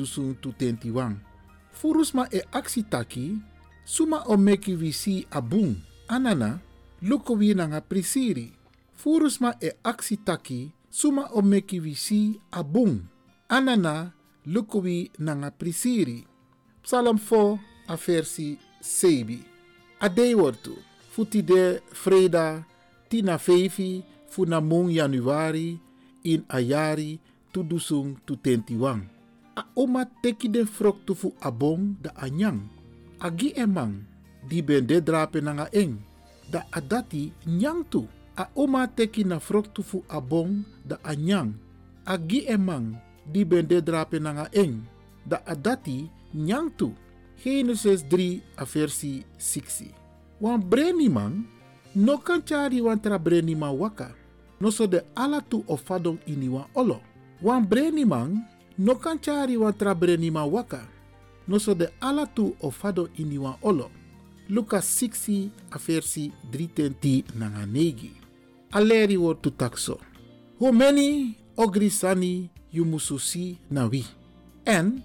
tentiwang. 0.58 1.19
Furusma 1.75 2.27
e 2.32 2.41
aksi 2.54 2.84
taki, 2.84 3.36
suma 3.84 4.23
o 4.27 4.38
meki 4.38 4.75
visi 4.75 5.27
abung, 5.32 5.75
anana, 6.08 6.60
luko 7.01 7.33
wi 7.33 7.53
nanga 7.53 7.81
prisiri. 7.81 8.53
Furusma 8.93 9.57
e 9.61 9.73
aksi 9.83 10.17
taki, 10.17 10.71
suma 10.89 11.29
o 11.33 11.41
meki 11.41 11.79
visi 11.79 12.39
abung, 12.51 13.01
anana, 13.49 14.13
luko 14.45 14.79
wi 14.79 15.09
nanga 15.17 15.51
prisiri. 15.51 16.27
Psalm 16.83 17.17
4 17.17 17.59
a 17.87 17.95
versi 17.97 18.57
7. 18.81 19.39
Adei 19.99 20.35
wortu, 20.35 20.77
futi 21.09 21.41
de 21.41 21.81
freda, 21.93 22.65
tina 23.09 23.37
fevi, 23.37 24.03
funa 24.29 24.61
januari, 24.89 25.79
in 26.23 26.45
ayari, 26.49 27.19
tudusung 27.51 28.17
tu 28.25 28.35
tentiwang. 28.35 29.01
A 29.55 29.65
oma 29.75 30.05
teki 30.05 30.49
den 30.49 30.65
frok 30.65 31.05
tu 31.05 31.13
fu 31.13 31.33
abong 31.41 31.97
da 32.01 32.11
anyang. 32.15 32.69
Agi 33.19 33.53
emang, 33.55 34.05
di 34.47 34.61
ben 34.61 34.85
de 34.85 35.01
drape 35.01 35.41
nanga 35.41 35.67
eng. 35.73 36.11
Da 36.51 36.67
adati 36.71 37.31
nyang 37.47 37.87
tu. 37.87 38.03
A 38.35 38.47
oma 38.55 38.87
teki 38.87 39.23
na 39.23 39.39
fu 39.39 40.03
abong 40.11 40.67
da 40.83 40.99
anyang. 41.03 41.55
Agi 42.03 42.43
emang, 42.47 42.99
di 43.23 43.45
ben 43.47 43.67
de 43.67 43.79
drape 43.79 44.19
nanga 44.19 44.51
eng. 44.51 44.83
Da 45.23 45.39
adati 45.47 46.11
nyang 46.35 46.75
tu. 46.75 46.91
Genesis 47.41 48.03
3 48.05 48.59
a 48.59 48.65
versi 48.67 49.23
6. 49.39 49.89
Wan 50.37 50.61
breni 50.61 51.09
man, 51.09 51.47
no 51.95 52.17
kan 52.21 52.41
chari 52.43 52.81
wan 52.81 52.99
tra 52.99 53.17
breni 53.17 53.55
waka. 53.55 54.13
No 54.59 54.69
so 54.69 54.85
de 54.85 55.01
ala 55.17 55.41
tu 55.41 55.65
o 55.65 55.77
fadong 55.77 56.19
ini 56.27 56.49
wan 56.49 56.69
olo. 56.75 57.01
Wan 57.41 57.65
breni 57.65 58.05
man, 58.05 58.45
no 58.77 58.93
kan 58.95 59.17
chari 59.17 59.57
wan 59.57 59.73
tra 59.73 59.95
breni 59.95 60.29
waka. 60.29 60.85
No 61.47 61.57
so 61.57 61.73
de 61.73 61.89
ala 62.01 62.25
tu 62.25 62.53
o 62.61 62.69
fado 62.69 63.09
ini 63.17 63.37
olo. 63.61 63.89
Lucas 64.51 64.83
6 64.99 65.49
a 65.71 65.77
versi 65.77 66.31
3 66.51 67.23
nanga 67.39 67.65
negi. 67.65 68.11
Aleri 68.71 69.15
wor 69.17 69.39
ogri 71.55 71.89
sani 71.89 72.49
you 72.71 72.85
mususi 72.85 73.57
na 73.69 73.87
wi. 73.87 74.03
En 74.65 75.01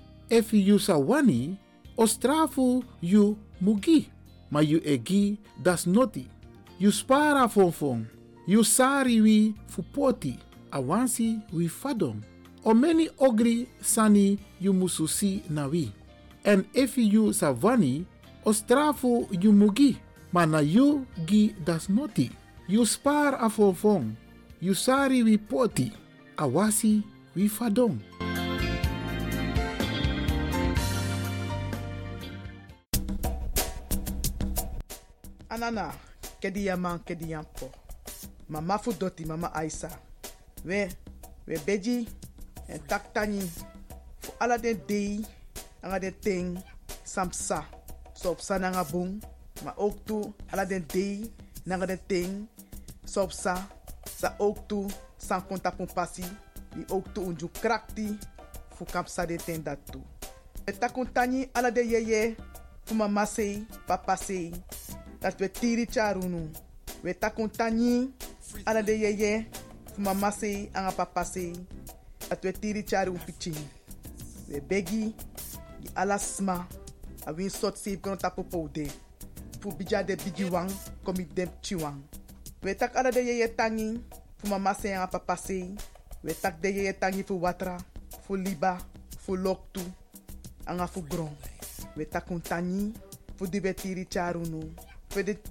wani, 0.99 1.57
o 1.97 2.07
strafu 2.07 2.83
you 3.01 3.39
mugi. 3.61 4.11
Ma 4.51 4.61
you 4.61 4.81
egi 4.85 5.39
das 5.63 5.87
noti. 5.87 6.27
You 6.81 6.91
spara 6.91 7.49
fonfon. 7.49 8.07
You 8.49 8.65
sari 8.65 9.21
wi 9.21 9.55
fupoti. 9.69 10.39
Awansi 10.73 11.39
wi 11.53 11.69
fadon. 11.69 12.21
O 12.65 12.75
many 12.75 13.09
ogri 13.19 13.69
sani 13.81 14.39
you 14.61 14.73
mususi 14.73 15.43
na 15.51 15.67
wi. 15.67 15.93
En 16.45 16.65
you 16.97 17.33
sa 17.33 17.53
wani, 18.47 18.51
o 18.51 18.53
strafu 18.53 19.29
you 19.43 19.53
mugi. 19.53 19.99
Ma 20.33 20.47
na 20.47 20.61
you 20.61 21.07
gi 21.27 21.55
das 21.65 21.89
noti. 21.89 22.31
You 22.69 22.87
spar 22.87 23.35
a 23.35 23.49
fonfon. 23.49 24.17
You 24.61 24.75
sari 24.75 25.23
wi 25.23 25.39
poti. 25.39 25.93
Awasi 26.37 27.03
wi 27.35 27.49
fadon. 27.49 28.01
Anana, 35.49 35.93
kedi 36.41 36.67
yaman 36.67 36.99
kedi. 36.99 37.37
Mama 38.49 38.79
fu 38.79 38.93
doti 38.93 39.25
mama 39.25 39.51
Aisa. 39.55 39.91
We, 40.65 40.89
we 41.47 41.57
beji 41.59 42.07
en 42.69 42.81
taktani. 42.87 43.49
Fu 44.21 44.33
ala 44.41 44.59
den 44.59 44.81
dei, 44.87 45.25
anga 45.83 45.99
den 46.01 46.15
ting, 46.21 46.59
samsa. 47.05 47.76
So 48.17 48.31
op 48.31 48.41
sa 48.41 48.85
bung. 48.91 49.23
Maar 49.65 49.77
ook 49.77 49.97
toe, 50.05 50.33
ala 50.51 50.65
den 50.65 50.85
dei, 50.87 51.33
den 51.65 52.01
ting, 52.07 52.49
so 53.05 53.23
op 53.23 53.33
sa. 53.33 53.69
Sa 54.19 54.35
ook 54.39 54.69
toe, 54.69 54.89
san 55.17 55.47
konta 55.47 55.71
pasi. 55.95 56.25
Die 56.75 56.89
ook 56.89 57.15
toe 57.15 57.25
unju 57.25 57.49
krakti. 57.61 58.19
Fu 58.77 58.85
kapsa 58.85 59.27
de 59.27 59.37
ten 59.37 59.63
dat 59.63 59.79
toe. 59.91 60.03
Takuntani 60.79 61.49
ala 61.53 61.71
de 61.71 61.87
yeye. 61.87 62.37
Fu 62.85 62.95
mama 62.95 63.25
sei, 63.27 63.67
papa 63.87 64.17
sei. 64.17 64.53
dat 65.21 65.35
we 65.39 65.51
tiri 65.51 65.87
charunu. 65.91 66.51
We 67.03 67.15
takuntani 67.19 68.13
ala 68.65 68.83
de 68.83 68.99
yeye 68.99 69.47
fu 69.95 70.01
mama 70.01 70.31
sei 70.31 70.71
anga 70.73 70.93
papa 70.93 71.25
sei. 71.25 71.53
Dat 72.29 72.43
we 72.43 72.53
tiri 72.53 72.83
charu 72.83 73.19
piching. 73.25 73.57
We 74.49 74.61
begi 74.61 75.15
di 75.81 75.89
ala 75.95 76.19
sma 76.19 76.67
a 77.27 77.33
win 77.33 77.51
sot 77.51 77.77
save 77.77 78.01
kono 78.01 78.17
tapu 78.17 78.45
poude. 78.45 78.87
Fu 79.61 79.73
bija 79.73 80.03
de 80.03 80.17
bigi 80.17 80.45
wang 80.45 80.71
komi 81.05 81.27
dem 81.35 81.49
chiwang. 81.63 82.01
We 82.63 82.75
tak 82.75 82.97
ala 82.97 83.11
de 83.11 83.21
yeye 83.21 83.49
tangi 83.49 84.01
fu 84.39 84.49
mama 84.49 84.75
sei 84.75 84.95
anga 84.95 85.07
papa 85.07 85.37
sei. 85.37 85.75
We 86.23 86.33
tak 86.33 86.61
de 86.63 86.69
yeye 86.69 86.93
tangi 86.93 87.23
fu 87.23 87.41
watra, 87.43 87.77
fu 88.27 88.37
liba, 88.37 88.79
fu 89.19 89.37
loktu, 89.37 89.81
anga 90.67 90.87
fu 90.87 91.03
gron. 91.03 91.35
We 91.97 92.05
takuntani 92.05 92.93
fu 93.37 93.47
di 93.47 93.61
we 93.61 93.75
tiri 93.75 94.07
charunu. 94.07 94.73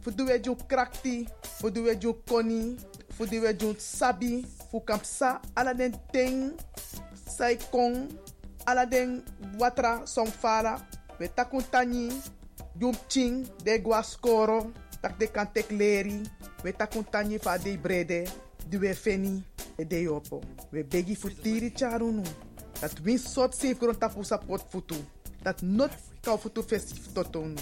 fu 0.02 0.12
du 0.12 0.26
we 0.26 0.40
ju 0.40 0.56
krakti, 0.68 1.28
fu 1.42 1.70
du 1.70 1.84
we 1.84 1.96
ju 1.96 2.14
koni, 2.28 2.78
fu 3.10 3.26
du 3.26 3.42
we 3.42 3.54
ju 3.54 3.76
sabi, 3.78 4.46
fu 4.70 4.80
kampsa 4.80 5.42
ala 5.56 5.74
den 5.74 5.94
ting, 6.12 6.54
sai 7.28 7.58
kong, 7.72 8.10
ala 8.66 8.86
den 8.86 9.24
watra 9.58 10.06
song 10.06 10.28
fala, 10.28 10.78
we 11.19 11.28
takun 11.28 11.63
tani, 11.71 12.10
ching, 13.08 13.47
de 13.63 13.80
gwa 13.80 14.04
skoro, 14.04 14.71
tak 15.01 15.19
de 15.19 15.28
kan 15.28 15.47
tek 15.54 15.71
leri, 15.71 16.21
we 16.63 16.71
takun 16.71 17.06
fa 17.41 17.58
de 17.58 17.78
brede, 17.78 18.28
du 18.69 18.80
we 18.80 18.93
feni, 18.93 19.43
e 19.78 19.84
de 19.84 20.04
yopo. 20.04 20.41
We 20.71 20.84
begi 20.84 21.15
fu 21.15 21.30
tiri 21.30 21.71
charunu, 21.71 22.23
dat 22.82 22.99
win 23.04 23.17
sot 23.17 23.54
safe 23.54 23.78
gron 23.80 23.95
tapu 23.95 24.23
sa 24.23 24.38
pot 24.38 24.62
futu, 24.71 24.95
dat 25.43 25.62
not 25.62 25.91
kau 26.21 26.38
futu 26.38 26.63
festif 26.63 27.13
totonu. 27.13 27.56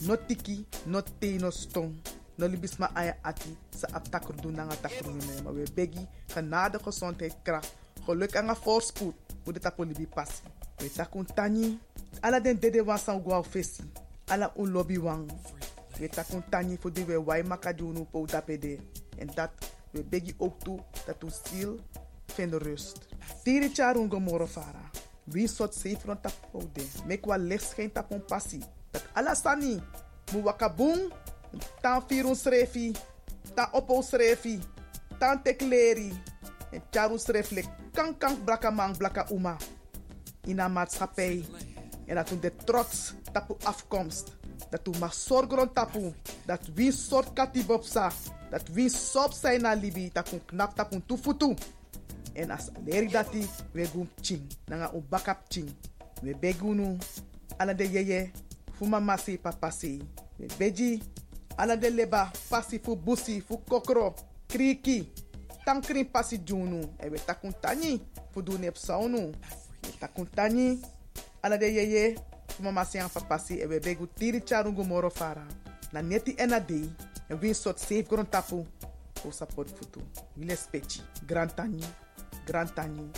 no 0.00 0.16
tiki, 0.16 0.66
no 0.86 1.00
te, 1.02 1.38
no 1.38 1.50
stong. 1.50 1.94
No 2.36 2.46
libis 2.46 2.76
ma 2.78 2.90
aya 2.94 3.16
ati 3.24 3.56
sa 3.72 3.88
aptakur 3.96 4.36
doen 4.36 4.56
nanga 4.56 4.76
takur 4.76 5.08
nu 5.08 5.52
we 5.56 5.64
begi 5.74 6.06
genade 6.34 6.78
gezondheid 6.78 7.34
kracht. 7.42 7.72
Geluk 8.06 8.34
en 8.34 8.56
voorspoed. 8.56 9.14
Hoe 9.44 9.52
de 9.52 9.60
tapo 9.60 9.84
libi 9.84 10.06
passi. 10.06 10.42
We 10.78 10.88
takun 10.92 11.26
tani. 11.26 11.78
Ala 12.22 12.40
den 12.40 12.60
dede 12.60 12.84
wan 12.84 12.98
san 12.98 13.22
gwa 13.22 13.42
fesi. 13.42 13.82
Ala 14.28 14.52
un 14.56 14.72
lobby 14.72 14.98
wang. 14.98 15.30
We 16.00 16.08
takun 16.08 16.42
tani 16.50 16.76
voor 16.76 16.92
die 16.92 17.04
we 17.04 17.16
wai 17.24 17.42
makadunu 17.42 18.04
po 18.04 18.26
tapede. 18.26 18.78
En 19.18 19.30
dat 19.34 19.50
we 19.90 20.04
begi 20.04 20.34
ook 20.38 20.60
toe 20.60 20.78
dat 21.06 21.22
uw 21.22 21.30
ziel 21.44 21.80
vindt 22.26 22.54
rust. 22.54 23.06
Tiri 23.42 23.70
charungo 23.72 24.20
moro 24.20 24.46
fara. 24.46 24.90
Wie 25.24 25.48
sot 25.48 25.74
safe 25.74 25.98
rond 26.04 26.22
tap 26.22 26.48
oude. 26.52 26.84
Mek 27.06 27.26
wa 27.26 27.36
licht 27.36 27.70
schijnt 27.70 27.94
tap 27.94 28.10
on 28.10 28.24
passie. 28.24 28.62
Dat 28.90 29.04
alasani. 29.12 29.82
Mu 30.32 30.42
wakabung. 30.42 31.12
Tan 31.80 32.02
firun 32.06 32.36
srefi. 32.36 32.92
Tan 33.54 33.68
oppo 33.72 34.02
srefi. 34.02 34.60
Tan 35.18 35.42
tekleri. 35.42 36.12
En 36.70 36.82
charu 36.90 37.18
sreflek. 37.18 37.66
Kan 37.92 38.18
kan 38.18 38.44
braka 38.44 38.70
man 38.70 38.96
blaka 38.98 39.26
uma. 39.30 39.56
In 40.46 40.58
een 40.58 40.72
maatschappij. 40.72 41.44
En 42.06 42.14
dat 42.14 42.30
u 42.30 42.38
de 42.38 42.52
trots 42.64 43.14
tapu 43.32 43.54
afkomst. 43.62 44.36
Dat 44.70 44.86
u 44.86 44.98
mag 44.98 45.14
zorgen 45.14 45.72
tapu. 45.72 46.14
Dat 46.46 46.60
wie 46.74 46.92
soort 46.92 47.32
katibopsa. 47.32 48.12
Dat 48.50 48.68
wie 48.68 48.88
sop 48.88 49.32
zijn 49.32 49.60
na 49.60 49.72
libi. 49.74 50.10
Dat 50.12 50.28
kun 50.28 50.44
knap 50.44 50.74
tapu 50.74 51.02
tufutu. 51.06 51.54
En 52.32 52.50
as 52.50 52.68
leri 52.84 53.08
dati 53.08 53.46
we 53.72 53.86
gum 53.86 54.08
ching. 54.20 54.46
Nanga 54.66 54.92
u 54.94 55.00
bakap 55.08 55.44
ching. 55.48 55.70
We 56.22 56.36
begunu. 56.36 56.96
Ala 57.56 57.74
de 57.74 57.90
yeye. 57.90 58.30
Fuma 58.78 59.00
masi 59.00 59.38
papasi. 59.38 60.02
We 60.36 60.46
beji. 60.58 61.02
Ala 61.56 61.76
de 61.76 61.90
leba. 61.90 62.30
Pasi 62.48 62.78
fu 62.78 62.96
busi. 62.96 63.40
Fu 63.40 63.58
kokro. 63.58 64.14
Kriki. 64.46 65.12
Tankrin 65.64 66.10
pasi 66.10 66.38
junu. 66.44 66.80
E 66.98 67.08
we 67.08 67.18
takun 67.24 67.54
tani. 67.60 68.00
Fu 68.30 68.42
du 68.42 68.58
nep 68.58 68.76
saunu. 68.76 69.32
We 69.84 69.90
takun 70.00 70.26
tani. 70.34 70.80
Ala 71.42 71.58
de 71.58 71.66
yeye. 71.66 72.16
Fuma 72.48 72.72
masi 72.72 72.98
an 72.98 73.08
papasi. 73.08 73.60
E 73.62 73.66
we 73.66 73.80
begu 73.80 74.06
tiri 74.06 74.40
moro 74.84 75.10
fara. 75.10 75.46
Na 75.92 76.02
neti 76.02 76.34
ena 76.38 76.60
win 77.34 77.54
sot 77.54 77.78
safe 77.78 78.08
gron 78.08 78.26
support 79.32 79.68
futu. 79.68 80.00
Grand 81.26 81.54
tani. 81.56 81.82
Tani. 82.74 83.10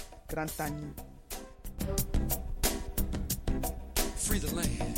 Tani. 0.56 0.92
Free 4.16 4.38
the 4.38 4.54
land. 4.54 4.97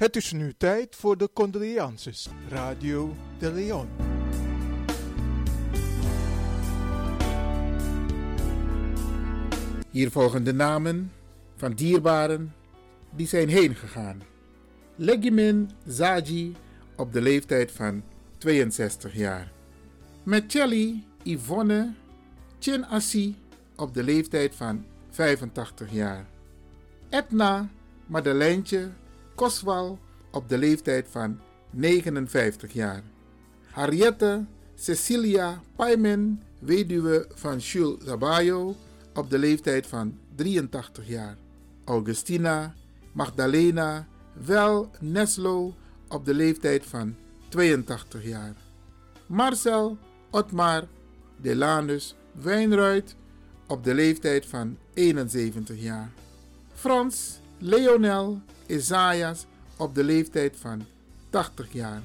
Het 0.00 0.16
is 0.16 0.32
nu 0.32 0.52
tijd 0.56 0.96
voor 0.96 1.16
de 1.16 1.30
condolences. 1.32 2.28
Radio 2.48 3.16
de 3.38 3.52
Leon. 3.52 3.88
Hier 9.90 10.10
volgen 10.10 10.44
de 10.44 10.52
namen 10.52 11.12
van 11.56 11.72
dierbaren 11.72 12.54
die 13.10 13.26
zijn 13.26 13.48
heen 13.48 13.74
gegaan. 13.74 14.22
Legimin 14.96 15.70
Zaji 15.86 16.56
op 16.96 17.12
de 17.12 17.20
leeftijd 17.20 17.72
van 17.72 18.02
62 18.38 19.14
jaar. 19.14 19.52
Mecheli 20.22 21.04
Yvonne 21.22 21.92
Chin 22.58 22.84
Assi 22.84 23.36
op 23.76 23.94
de 23.94 24.02
leeftijd 24.02 24.54
van 24.54 24.84
85 25.10 25.92
jaar. 25.92 26.26
Edna 27.10 27.68
Madeleintje 28.06 28.90
Op 30.30 30.48
de 30.48 30.58
leeftijd 30.58 31.06
van 31.10 31.40
59 31.70 32.72
jaar. 32.72 33.02
Harriette 33.70 34.44
Cecilia 34.74 35.62
Paimen, 35.76 36.42
weduwe 36.58 37.26
van 37.34 37.58
Jules 37.58 38.04
Zabayo, 38.04 38.76
op 39.14 39.30
de 39.30 39.38
leeftijd 39.38 39.86
van 39.86 40.18
83 40.34 41.08
jaar. 41.08 41.36
Augustina 41.84 42.74
Magdalena 43.12 44.06
Wel 44.46 44.90
Neslo 44.98 45.74
op 46.08 46.24
de 46.24 46.34
leeftijd 46.34 46.86
van 46.86 47.14
82 47.48 48.24
jaar. 48.24 48.54
Marcel 49.26 49.98
Otmar 50.30 50.88
Delanus 51.36 52.14
Wijnruid 52.32 53.16
op 53.66 53.84
de 53.84 53.94
leeftijd 53.94 54.46
van 54.46 54.76
71 54.94 55.82
jaar. 55.82 56.10
Frans 56.74 57.39
Leonel 57.62 58.40
Isaias 58.66 59.46
op 59.76 59.94
de 59.94 60.04
leeftijd 60.04 60.56
van 60.56 60.86
80 61.30 61.72
jaar. 61.72 62.02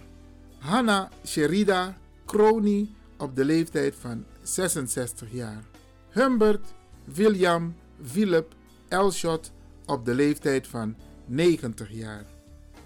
Hanna 0.58 1.10
Sherida 1.26 1.98
Kroni 2.26 2.96
op 3.18 3.36
de 3.36 3.46
leeftijd 3.46 3.96
van 4.00 4.26
66 4.42 5.32
jaar. 5.32 5.64
Humbert 6.10 6.74
William 7.04 7.76
Philip 8.06 8.54
Elshot 8.88 9.52
op 9.86 10.06
de 10.06 10.14
leeftijd 10.14 10.68
van 10.68 10.96
90 11.26 11.92
jaar. 11.92 12.26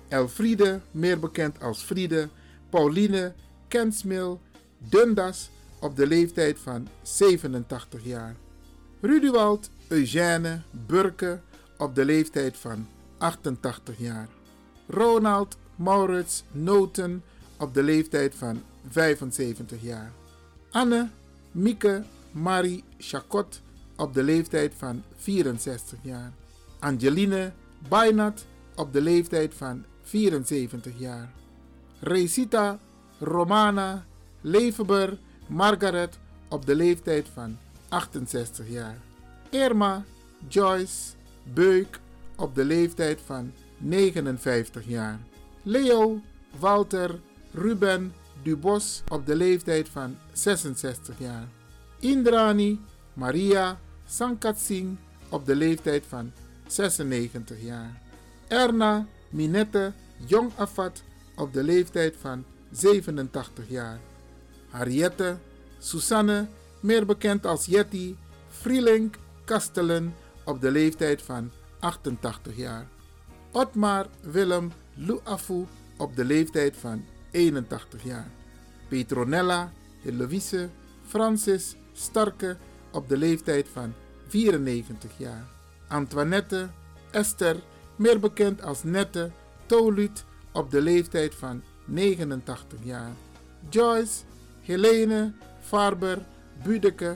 Elfriede, 0.07 0.79
meer 0.91 1.19
bekend 1.19 1.61
als 1.61 1.81
Friede, 1.81 2.29
Pauline 2.69 3.33
Kensmil 3.67 4.41
Dundas 4.77 5.49
op 5.79 5.95
de 5.95 6.07
leeftijd 6.07 6.59
van 6.59 6.87
87 7.01 8.03
jaar. 8.03 8.35
Ruduwald 9.01 9.69
Eugène 9.87 10.61
Burke 10.87 11.39
op 11.79 11.95
de 11.95 12.05
leeftijd 12.05 12.57
van 12.57 12.87
88 13.17 13.97
jaar. 13.97 14.27
Ronald 14.87 15.57
Maurits 15.75 16.43
Noten 16.51 17.23
op 17.57 17.73
de 17.73 17.83
leeftijd 17.83 18.35
van 18.35 18.61
75 18.89 19.81
jaar. 19.81 20.11
Anne 20.71 21.09
Mieke 21.51 22.03
Marie 22.31 22.83
Chacot 22.97 23.61
op 23.95 24.13
de 24.13 24.23
leeftijd 24.23 24.73
van 24.77 25.03
64 25.15 25.97
jaar. 26.01 26.31
Angeline 26.79 27.51
Bainat 27.87 28.45
op 28.75 28.93
de 28.93 29.01
leeftijd 29.01 29.53
van 29.53 29.85
74 30.03 30.93
jaar. 30.97 31.29
Recita 31.99 32.79
Romana 33.19 34.05
Levenber 34.41 35.17
Margaret 35.47 36.19
op 36.49 36.65
de 36.65 36.75
leeftijd 36.75 37.27
van 37.33 37.57
68 37.89 38.69
jaar. 38.69 38.97
Irma 39.49 40.03
Joyce 40.47 41.17
Beuk 41.53 41.99
op 42.35 42.55
de 42.55 42.65
leeftijd 42.65 43.21
van 43.25 43.51
59 43.77 44.87
jaar. 44.87 45.19
Leo 45.63 46.21
Walter 46.59 47.19
Ruben 47.51 48.13
Dubos 48.43 49.03
op 49.07 49.25
de 49.25 49.35
leeftijd 49.35 49.89
van 49.89 50.17
66 50.33 51.19
jaar. 51.19 51.47
Indrani 51.99 52.79
Maria 53.13 53.79
Sankat 54.05 54.59
Singh 54.59 54.99
op 55.29 55.45
de 55.45 55.55
leeftijd 55.55 56.03
van 56.07 56.31
96 56.67 57.61
jaar. 57.61 58.01
Erna 58.47 59.05
Minette 59.29 59.93
Jong 60.25 60.51
Afat 60.55 61.03
op 61.35 61.53
de 61.53 61.63
leeftijd 61.63 62.15
van 62.19 62.43
87 62.71 63.69
jaar. 63.69 63.99
Harriette 64.69 65.37
Susanne, 65.79 66.47
meer 66.79 67.05
bekend 67.05 67.45
als 67.45 67.65
Jetty, 67.65 68.15
Vrielink 68.47 69.15
Kastelen 69.45 70.13
op 70.45 70.61
de 70.61 70.71
leeftijd 70.71 71.21
van 71.21 71.51
88 71.79 72.55
jaar. 72.55 72.87
Otmar 73.51 74.07
Willem 74.21 74.71
Luafu 74.93 75.65
op 75.97 76.15
de 76.15 76.25
leeftijd 76.25 76.77
van 76.77 77.05
81 77.31 78.03
jaar. 78.03 78.31
Petronella 78.87 79.71
Heloïse 80.01 80.69
Francis 81.07 81.75
Starke 81.93 82.57
op 82.91 83.09
de 83.09 83.17
leeftijd 83.17 83.67
van 83.73 83.93
94 84.27 85.11
jaar. 85.17 85.45
Antoinette 85.87 86.69
Esther, 87.11 87.55
meer 87.95 88.19
bekend 88.19 88.61
als 88.61 88.83
Nette 88.83 89.31
Toluut 89.65 90.23
op 90.51 90.71
de 90.71 90.81
leeftijd 90.81 91.35
van 91.35 91.63
89 91.85 92.79
jaar. 92.83 93.11
Joyce 93.69 94.23
Helene 94.61 95.33
Farber 95.61 96.25
Budeke 96.63 97.15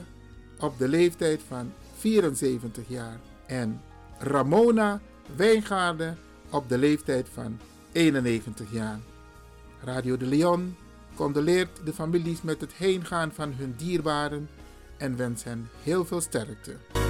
op 0.58 0.78
de 0.78 0.88
leeftijd 0.88 1.40
van 1.48 1.72
74 2.04 2.84
jaar. 2.88 3.20
En 3.46 3.80
Ramona 4.18 5.00
Wijngaarden 5.36 6.18
op 6.50 6.68
de 6.68 6.78
leeftijd 6.78 7.28
van 7.32 7.58
91 7.92 8.72
jaar. 8.72 8.98
Radio 9.82 10.16
de 10.16 10.26
Leon 10.26 10.76
condoleert 11.14 11.80
de 11.84 11.92
families 11.92 12.42
met 12.42 12.60
het 12.60 12.72
heengaan 12.72 13.32
van 13.32 13.52
hun 13.52 13.74
dierbaren 13.76 14.48
en 14.96 15.16
wens 15.16 15.44
hen 15.44 15.68
heel 15.82 16.04
veel 16.04 16.20
sterkte. 16.20 17.03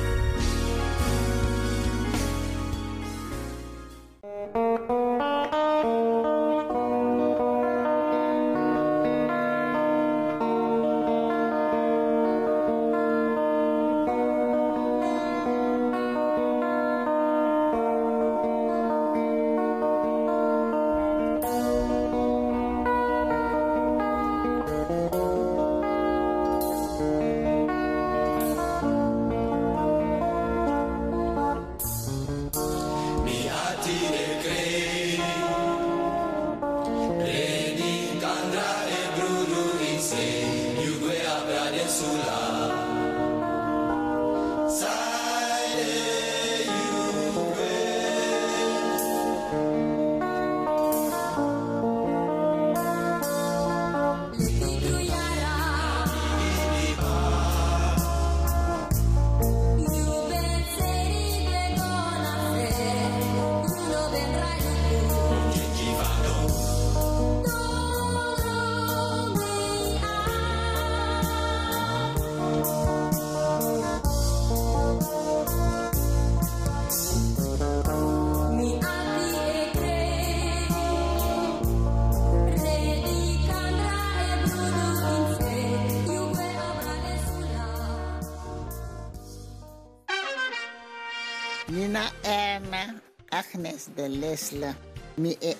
De 93.94 94.08
Lesle. 94.08 94.74
Mi 95.16 95.36
e 95.40 95.56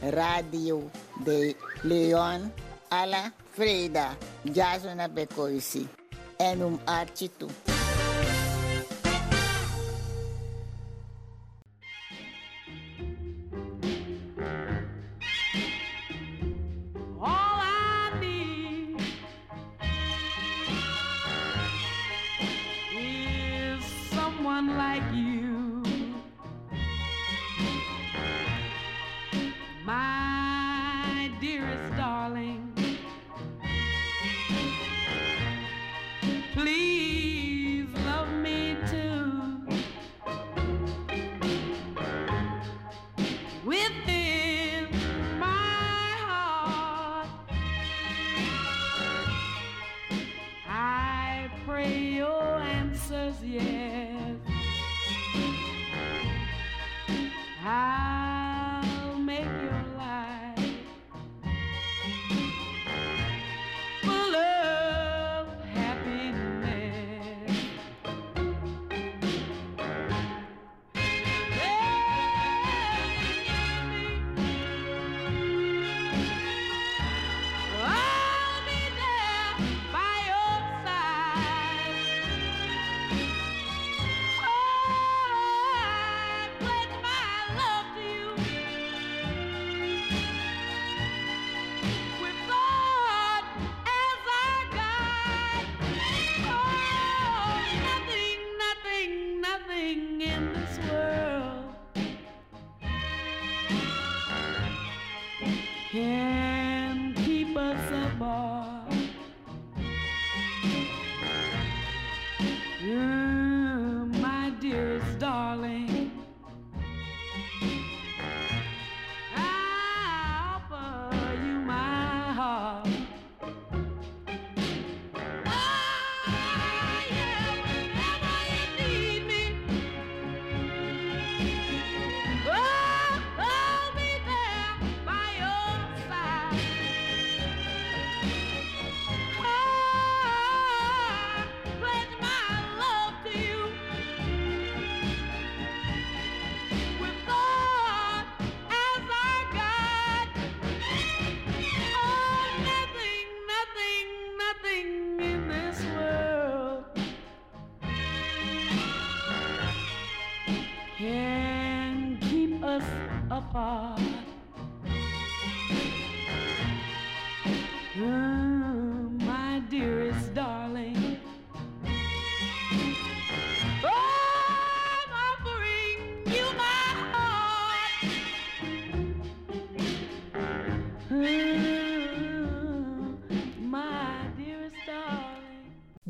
Radio 0.00 0.90
de 1.24 1.54
Leon 1.82 2.52
alla 2.88 3.32
Freda. 3.50 4.16
Jasona 4.42 5.08
Bekoisi. 5.08 5.88
En 6.38 6.62
um 6.62 6.80
toe. 7.36 7.71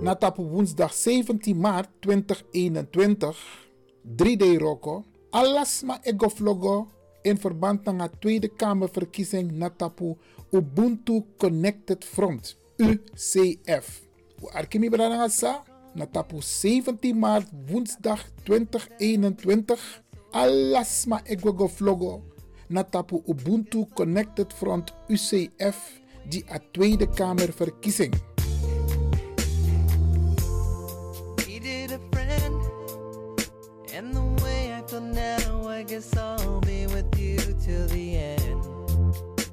Natap 0.00 0.36
woensdag 0.36 0.92
17 0.92 1.60
maart 1.60 1.88
2021, 2.00 3.68
3D 4.04 4.56
Roko, 4.56 5.04
Alasma 5.30 5.98
Egoflogo 6.02 6.88
in 7.22 7.38
verband 7.38 7.84
met 7.84 8.10
de 8.12 8.18
Tweede 8.18 8.48
Kamerverkiezing 8.48 9.52
Natapu 9.52 10.16
Ubuntu 10.50 11.24
Connected 11.36 12.04
Front, 12.04 12.56
UCF. 12.76 14.06
Arkimi 14.52 14.88
Branagasa, 14.90 15.62
Natapu 15.94 16.40
17 16.40 17.18
maart 17.18 17.48
woensdag 17.66 18.24
2021 18.42 20.02
alasma 20.32 21.22
egogo 21.24 21.68
flogo 21.68 22.22
Natapu 22.70 23.22
Ubuntu 23.26 23.86
Connected 23.94 24.52
Front 24.52 24.92
UCF 25.08 26.00
die 26.28 26.44
a 26.50 26.58
Tweede 26.58 27.06
Kamerverkiezing. 27.06 28.12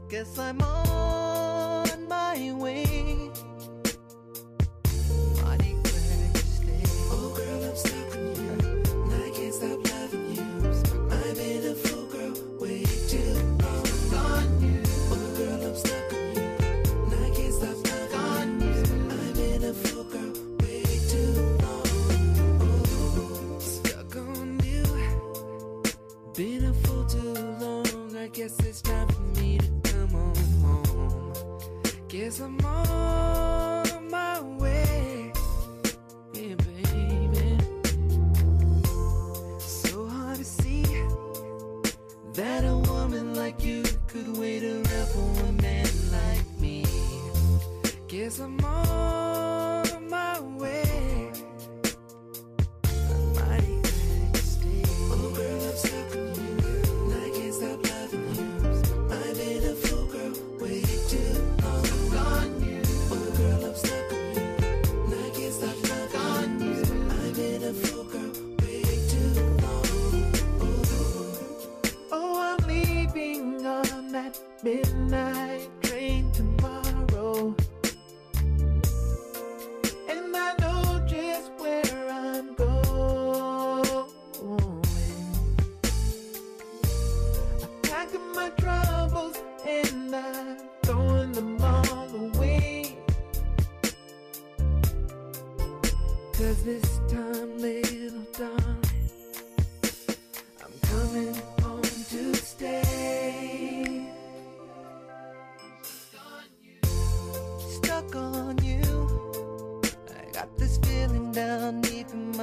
Guess 0.07 0.39
I'm 0.39 0.84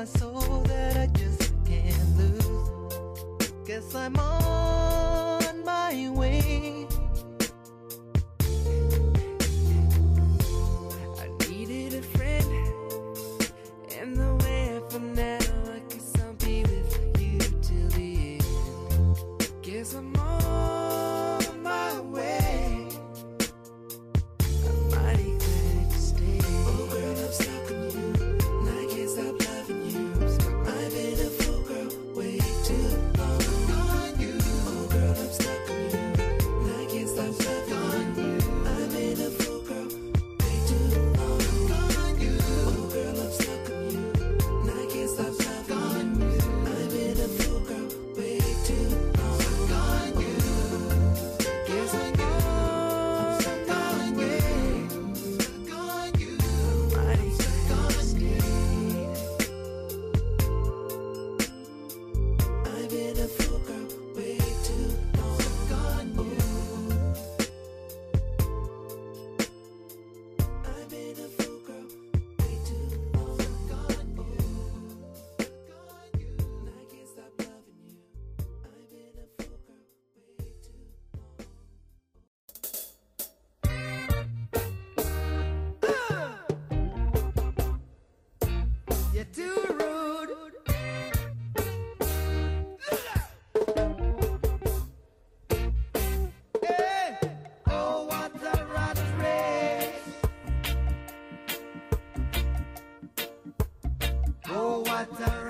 my 0.03 0.07
soul 0.19 0.63
that 0.67 0.97
I 0.97 1.07
just 1.17 1.53
can't 1.65 2.19
lose. 2.19 3.53
Guess 3.65 3.95
I'm 3.95 4.17
on. 4.17 4.72
what 105.11 105.19
time? 105.19 105.42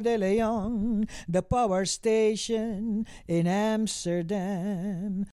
De 0.00 0.16
Leon, 0.16 1.06
the 1.28 1.42
power 1.42 1.84
station 1.84 3.06
in 3.28 3.46
Amsterdam. 3.46 5.26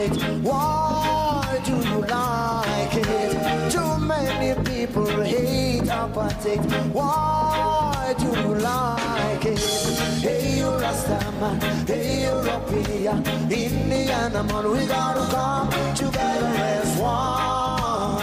Apartheid. 0.00 0.42
Why 0.42 1.60
do 1.64 1.72
you 1.72 2.00
like 2.00 2.96
it? 2.96 3.72
Too 3.72 3.98
many 3.98 4.54
people 4.64 5.06
hate 5.22 5.82
apartheid. 5.82 6.92
Why 6.92 8.14
do 8.18 8.26
you 8.26 8.54
like 8.54 9.44
it? 9.46 9.58
Hey, 10.20 10.58
you 10.58 10.66
Rastaman, 10.66 11.88
hey, 11.88 12.22
European, 12.24 13.26
Indiana 13.50 14.42
man, 14.44 14.70
we 14.70 14.86
gotta 14.86 15.26
come 15.30 15.70
together 15.94 16.46
as 16.46 16.98
one. 16.98 18.20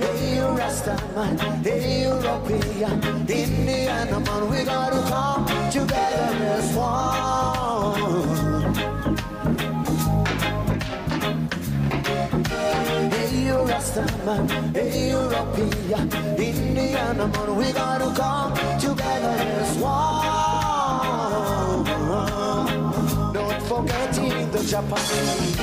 Hey, 0.00 0.36
you 0.36 0.46
Rastaman, 0.60 1.64
hey, 1.64 2.02
European, 2.02 3.02
Indiana 3.28 4.20
man, 4.20 4.50
we 4.50 4.64
gotta 4.64 5.00
come 5.10 5.15
Rastaman, 14.26 14.74
hey, 14.74 15.10
European, 15.10 16.10
Indiana 16.36 17.28
man, 17.28 17.56
we 17.56 17.72
gotta 17.72 18.12
come 18.12 18.52
together 18.80 19.36
as 19.60 19.78
one. 19.78 20.24
Don't 23.32 23.62
forget 23.62 24.12
the 24.50 24.58
Japanese. 24.68 25.56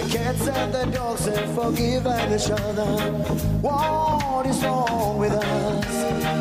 The 0.00 0.08
cats 0.08 0.48
and 0.48 0.72
the 0.72 0.86
dogs 0.86 1.26
have 1.26 1.54
forgiven 1.54 2.32
each 2.32 2.50
other. 2.50 2.86
What 3.60 4.46
is 4.46 4.64
wrong 4.64 5.18
with 5.18 5.32
us? 5.32 5.84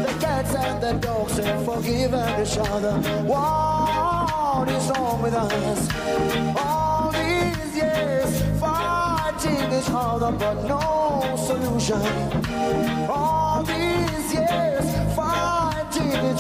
The 0.08 0.18
cats 0.22 0.56
and 0.56 0.82
the 0.82 0.94
dogs 0.94 1.38
have 1.40 1.66
forgiven 1.66 2.42
each 2.42 2.58
other. 2.58 2.94
What 3.28 4.70
is 4.70 4.90
wrong 4.92 5.22
with 5.22 5.34
us? 5.34 5.90
All 6.56 7.12
these 7.12 7.76
years 7.76 8.42
fighting 8.62 9.74
each 9.78 9.90
other, 9.90 10.32
but 10.32 10.64
no 10.64 11.36
solution. 11.36 12.02
All 13.10 13.39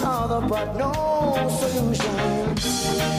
other, 0.01 0.41
but 0.47 0.75
no 0.75 0.91
solution. 1.59 2.55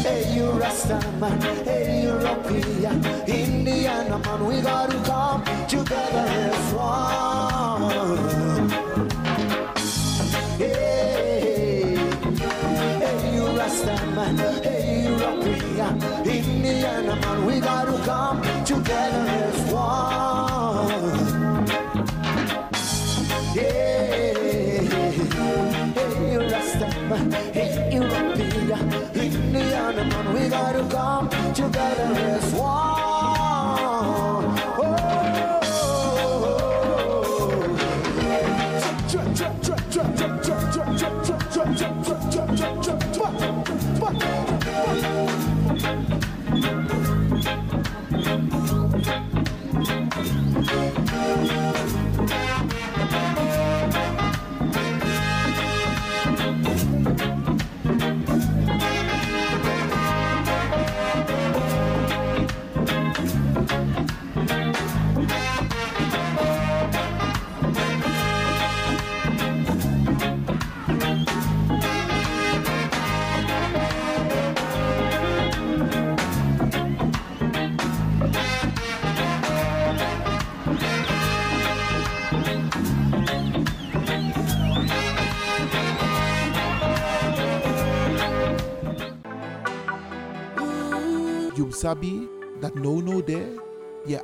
Hey, 0.03 0.35
you 0.35 0.47
Rastaman, 0.53 1.41
hey, 1.65 2.03
European, 2.03 3.05
Indiana 3.27 4.19
man, 4.19 4.47
we 4.47 4.61
gotta 4.61 4.97
come 5.05 5.43
together 5.67 6.27
as 6.29 6.75
one. 6.75 7.91
Hey, 10.59 11.97
hey, 13.05 13.35
you 13.35 13.45
hey, 14.63 15.03
European, 15.09 16.03
Indiana 16.27 17.17
man, 17.17 17.45
we 17.47 17.61
gotta 17.61 17.99
come 18.05 18.41
together 18.65 19.27
as 19.29 19.73
one. 19.73 20.30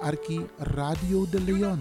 Arki 0.07 0.47
Radio 0.61 1.27
de 1.27 1.41
Leon. 1.41 1.81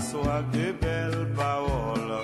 soif 0.00 0.44
de 0.52 0.72
belles 0.80 1.26
paroles. 1.34 2.22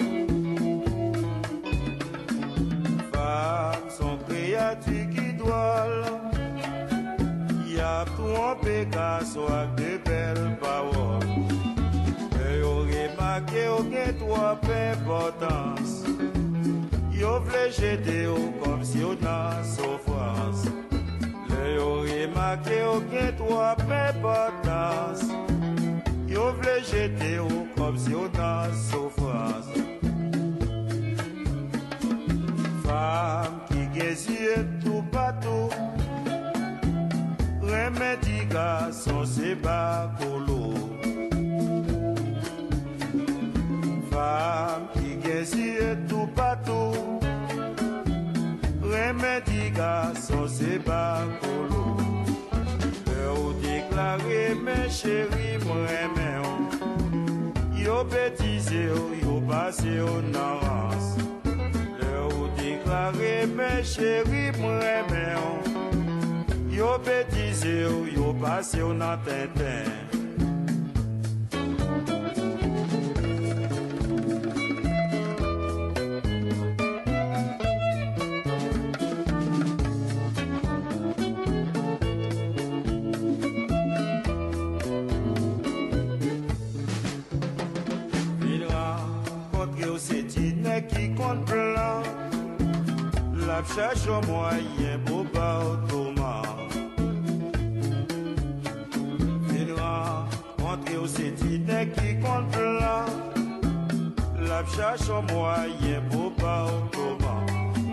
Femmes 3.12 3.90
sont 3.90 4.18
créatures 4.28 5.10
qui 5.14 5.32
doivent. 5.34 6.20
Il 7.68 7.80
a 7.80 8.04
trop 8.04 8.54
de 8.62 8.84
qu'à 8.84 9.20
de 9.76 9.98
belles 10.04 10.56
paroles. 10.60 11.28
Et 12.46 12.62
au 12.62 12.80
remarqué 12.80 13.68
aucun 13.68 14.12
trop 14.18 14.56
d'importance. 14.62 16.04
Yo 17.24 17.40
vle 17.40 17.70
jete 17.72 18.24
yo 18.24 18.34
kom 18.60 18.82
si 18.84 18.98
yo 19.00 19.14
nan 19.22 19.62
soufrans 19.64 20.66
Le 21.48 21.74
yo 21.76 22.02
remake 22.02 22.80
yo 22.80 23.00
gen 23.10 23.36
to 23.38 23.56
apen 23.60 25.43
yo 26.44 26.52
vle 26.52 26.80
jete 26.84 27.38
ou 27.40 27.66
kom 27.76 27.96
si 27.98 28.10
yo 28.12 28.24
nan 28.36 28.72
soufrans 28.76 29.66
Fam 32.84 33.54
ki 33.68 33.84
gezye 33.94 34.56
tou 34.84 35.00
patou 35.14 35.70
Remedi 37.64 38.44
gason 38.52 39.24
se 39.34 39.54
bakolo 39.64 40.74
Fam 44.10 44.88
ki 44.96 45.16
gezye 45.24 45.94
tou 46.10 46.28
patou 46.36 47.20
Remedi 48.92 49.70
gason 49.80 50.48
se 50.58 50.76
bakolo 50.90 51.86
Mè 53.08 53.20
ou 53.32 53.56
deklare 53.64 54.44
chéri 54.94 55.58
mwen 55.64 56.13
yo 58.84 58.98
yo 59.22 59.40
pase 59.48 59.88
yo 59.96 60.20
nan 60.32 60.60
rans 60.62 61.06
Le 62.00 62.12
ou 62.30 62.48
deklare 62.58 63.46
men 63.56 63.82
cheri 63.82 64.50
mwen 64.60 65.10
men 65.10 65.36
yo 65.36 65.48
Yo 66.76 66.98
petize 67.06 67.76
yo 67.80 68.04
yo 68.16 68.34
pase 68.42 68.78
yo 68.78 68.92
nan 68.92 69.18
tenten 69.24 70.13
cherche 93.74 94.06
au 94.06 94.26
moyen 94.26 94.98
pour 95.04 95.24
pas 95.26 95.60
autrement 95.60 96.42
Vin 99.48 99.74
rencontrer 100.58 100.96
au 100.96 101.06
sétinet 101.06 101.88
qui 101.88 102.18
compte 102.20 102.50
plan 102.52 103.04
La 104.40 104.62
cherche 104.76 105.08
au 105.08 105.22
moyen 105.32 106.00
pour 106.10 106.32
pas 106.34 106.66
autrement 106.66 107.44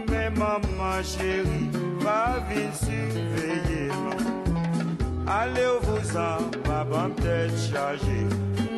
Mais 0.09 0.29
maman 0.29 1.01
chérie, 1.03 1.69
va 1.99 2.39
venir 2.47 2.75
surveiller 2.75 3.91
Allez 5.33 5.79
vous 5.83 6.17
en, 6.17 6.43
papa 6.63 7.09
tête 7.15 7.57
chargée. 7.71 8.27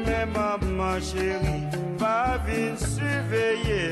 Mais 0.05 0.25
maman 0.27 0.99
chérie, 0.99 1.63
va 1.97 2.37
venir 2.45 2.77
surveiller. 2.77 3.89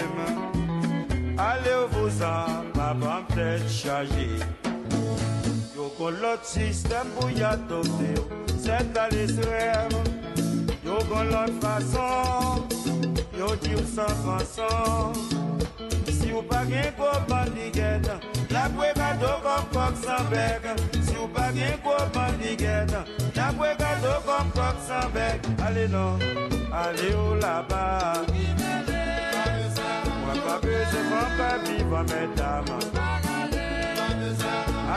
Allez 1.39 1.88
vous 1.91 2.22
en, 2.22 2.61
avant 2.91 3.23
peut-être 3.29 3.69
chargé. 3.69 4.27
Yo 5.75 5.87
kon 5.97 6.17
lot 6.21 6.43
sistem 6.43 7.07
pou 7.15 7.31
ya 7.31 7.53
tose 7.69 8.09
yo, 8.15 8.23
set 8.59 8.97
al 8.99 9.13
esrem. 9.15 9.95
Yo 10.83 10.99
kon 11.09 11.31
lot 11.31 11.53
fason, 11.63 12.65
yo 13.37 13.53
di 13.63 13.75
ou 13.79 13.85
san. 13.95 15.15
Si 16.17 16.33
ou 16.33 16.43
pa 16.49 16.65
gen 16.67 16.91
kou 16.99 17.23
bandiget, 17.31 18.11
la 18.51 18.67
pou 18.75 18.91
gado 18.99 19.37
kon 19.45 19.71
kok 19.71 20.03
san 20.03 20.27
beg. 20.33 20.67
Si 20.99 21.15
ou 21.15 21.29
pa 21.31 21.47
gen 21.55 21.79
kou 21.85 22.11
bandiget, 22.17 22.91
la 23.37 23.51
pou 23.55 23.71
gado 23.79 24.19
kon 24.27 24.51
kok 24.57 24.83
san 24.87 25.07
beg. 25.15 25.47
Ale 25.63 25.87
non, 25.87 26.19
ale 26.83 27.15
ou 27.15 27.39
la 27.39 27.61
makabezo 30.36 30.99
mapapi 31.11 31.84
bametama 31.91 32.77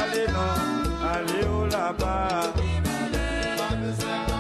aleno 0.01 0.47
aleolaba 1.15 2.31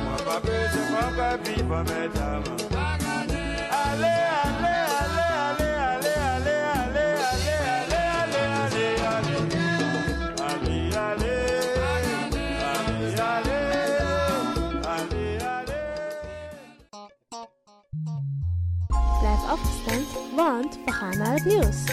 makabezo 0.06 0.80
mapapi 0.92 1.62
bametama 1.62 2.54
ale 3.84 4.14
want 20.34 20.78
we 20.84 20.92
gaan 20.92 21.18
naar 21.18 21.34
het 21.34 21.44
nieuws. 21.44 21.84